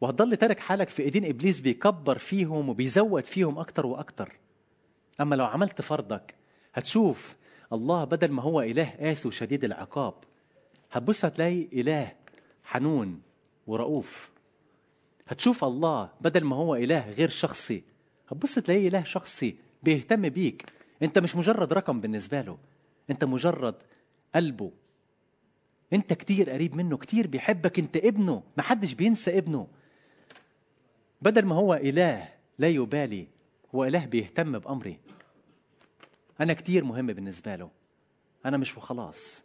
وهتضل 0.00 0.36
تارك 0.36 0.60
حالك 0.60 0.88
في 0.88 1.02
إيدين 1.02 1.24
إبليس 1.24 1.60
بيكبر 1.60 2.18
فيهم 2.18 2.68
وبيزود 2.68 3.26
فيهم 3.26 3.58
أكتر 3.58 3.86
وأكتر. 3.86 4.32
أما 5.20 5.34
لو 5.34 5.44
عملت 5.44 5.80
فرضك 5.80 6.34
هتشوف 6.74 7.36
الله 7.72 8.04
بدل 8.04 8.32
ما 8.32 8.42
هو 8.42 8.60
إله 8.60 8.94
قاسي 9.00 9.28
وشديد 9.28 9.64
العقاب 9.64 10.14
هتبص 10.92 11.24
هتلاقي 11.24 11.68
إله 11.72 12.12
حنون 12.64 13.22
ورؤوف. 13.66 14.30
هتشوف 15.28 15.64
الله 15.64 16.10
بدل 16.20 16.44
ما 16.44 16.56
هو 16.56 16.74
إله 16.74 17.10
غير 17.10 17.28
شخصي 17.28 17.95
هتبص 18.28 18.54
تلاقيه 18.54 18.88
اله 18.88 19.04
شخصي 19.04 19.56
بيهتم 19.82 20.28
بيك. 20.28 20.72
انت 21.02 21.18
مش 21.18 21.36
مجرد 21.36 21.72
رقم 21.72 22.00
بالنسبة 22.00 22.40
له. 22.40 22.58
انت 23.10 23.24
مجرد 23.24 23.74
قلبه. 24.34 24.70
انت 25.92 26.12
كتير 26.12 26.50
قريب 26.50 26.76
منه 26.76 26.96
كتير 26.96 27.26
بيحبك 27.26 27.78
انت 27.78 27.96
ابنه. 27.96 28.42
محدش 28.56 28.92
بينسى 28.92 29.38
ابنه. 29.38 29.66
بدل 31.22 31.44
ما 31.44 31.54
هو 31.54 31.74
إله 31.74 32.28
لا 32.58 32.68
يبالي 32.68 33.26
هو 33.74 33.84
إله 33.84 34.06
بيهتم 34.06 34.58
بأمري. 34.58 34.98
أنا 36.40 36.52
كتير 36.52 36.84
مهم 36.84 37.06
بالنسبة 37.06 37.56
له. 37.56 37.70
أنا 38.46 38.56
مش 38.56 38.76
وخلاص. 38.76 39.44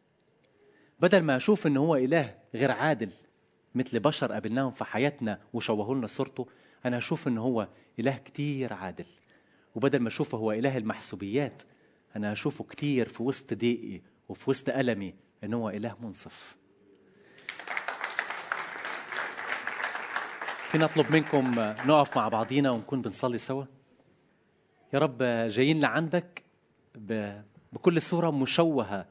بدل 0.99 1.21
ما 1.21 1.35
أشوف 1.35 1.67
ان 1.67 1.77
هو 1.77 1.95
إله 1.95 2.35
غير 2.55 2.71
عادل 2.71 3.11
مثل 3.75 3.99
بشر 3.99 4.31
قابلناهم 4.31 4.71
في 4.71 4.83
حياتنا 4.83 5.39
وشوهوا 5.53 5.95
لنا 5.95 6.07
صورته 6.07 6.47
أنا 6.85 6.97
أشوف 6.97 7.27
ان 7.27 7.37
هو 7.37 7.67
إله 8.01 8.17
كتير 8.17 8.73
عادل. 8.73 9.05
وبدل 9.75 9.99
ما 9.99 10.07
أشوفه 10.07 10.37
هو 10.37 10.51
إله 10.51 10.77
المحسوبيات 10.77 11.63
أنا 12.15 12.31
أشوفه 12.31 12.63
كتير 12.63 13.07
في 13.07 13.23
وسط 13.23 13.53
ضيقي 13.53 14.01
وفي 14.29 14.49
وسط 14.49 14.69
ألمي 14.69 15.13
إن 15.43 15.53
هو 15.53 15.69
إله 15.69 15.95
منصف. 16.01 16.55
فينا 20.71 20.85
اطلب 20.85 21.11
منكم 21.11 21.51
نقف 21.59 22.17
مع 22.17 22.27
بعضينا 22.27 22.71
ونكون 22.71 23.01
بنصلي 23.01 23.37
سوا؟ 23.37 23.65
يا 24.93 24.99
رب 24.99 25.23
جايين 25.49 25.79
لعندك 25.79 26.43
بكل 27.73 28.01
صورة 28.01 28.31
مشوهة 28.31 29.05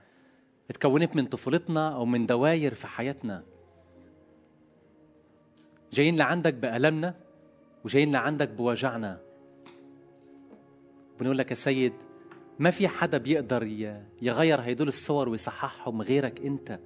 اتكونت 0.71 1.17
من 1.17 1.27
طفولتنا 1.27 1.95
أو 1.95 2.05
من 2.05 2.27
دواير 2.27 2.75
في 2.75 2.87
حياتنا. 2.87 3.45
جايين 5.93 6.17
لعندك 6.17 6.55
بألمنا 6.55 7.15
وجايين 7.85 8.13
لعندك 8.13 8.49
بوجعنا 8.49 9.21
بنقول 11.21 11.39
لك 11.39 11.51
يا 11.51 11.57
سيد 11.57 11.93
ما 12.59 12.71
في 12.71 12.89
حدا 12.89 13.19
بيقدر 13.19 13.63
يغير 14.23 14.61
هيدول 14.61 14.89
الصور 14.89 15.29
ويصححهم 15.29 16.03
غيرك 16.03 16.41
انت. 16.41 16.79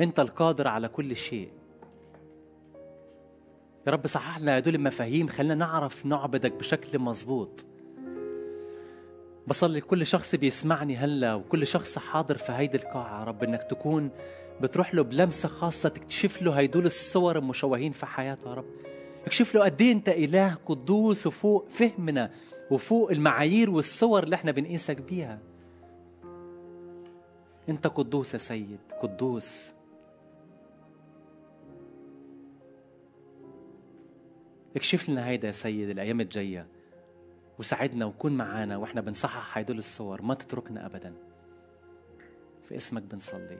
انت 0.00 0.20
القادر 0.20 0.68
على 0.68 0.88
كل 0.88 1.16
شيء. 1.16 1.52
يا 3.86 3.92
رب 3.92 4.06
صحح 4.06 4.40
لنا 4.40 4.58
هدول 4.58 4.74
المفاهيم 4.74 5.26
خلينا 5.26 5.54
نعرف 5.54 6.06
نعبدك 6.06 6.52
بشكل 6.52 6.98
مظبوط. 6.98 7.64
بصلي 9.46 9.78
لكل 9.78 10.06
شخص 10.06 10.34
بيسمعني 10.34 10.96
هلا 10.96 11.34
وكل 11.34 11.66
شخص 11.66 11.98
حاضر 11.98 12.36
في 12.36 12.52
هيدي 12.52 12.76
القاعة. 12.76 13.20
يا 13.20 13.24
رب 13.24 13.44
إنك 13.44 13.62
تكون 13.62 14.10
بتروح 14.60 14.94
له 14.94 15.02
بلمسة 15.02 15.48
خاصة 15.48 15.88
تكتشف 15.88 16.42
له 16.42 16.52
هيدول 16.52 16.86
الصور 16.86 17.38
المشوهين 17.38 17.92
في 17.92 18.06
حياته. 18.06 18.50
يا 18.50 18.54
رب 18.54 18.66
اكشف 19.26 19.54
له 19.54 19.64
قد 19.64 19.82
إيه 19.82 19.92
أنت 19.92 20.08
إله 20.08 20.54
قدوس 20.66 21.26
وفوق 21.26 21.68
فهمنا 21.68 22.30
وفوق 22.70 23.10
المعايير 23.10 23.70
والصور 23.70 24.22
اللي 24.22 24.36
إحنا 24.36 24.50
بنقيسك 24.52 25.00
بيها 25.00 25.38
أنت 27.68 27.86
قدوس 27.86 28.34
يا 28.34 28.38
سيد 28.38 28.78
قدوس. 29.02 29.72
اكشف 34.76 35.08
لنا 35.08 35.26
هيدا 35.26 35.46
يا 35.46 35.52
سيد 35.52 35.88
الأيام 35.88 36.20
الجاية 36.20 36.66
وساعدنا 37.58 38.04
وكون 38.06 38.32
معانا 38.32 38.76
وإحنا 38.76 39.00
بنصحح 39.00 39.58
هيدول 39.58 39.78
الصور 39.78 40.22
ما 40.22 40.34
تتركنا 40.34 40.86
ابدا. 40.86 41.14
في 42.68 42.76
اسمك 42.76 43.02
بنصلي. 43.02 43.58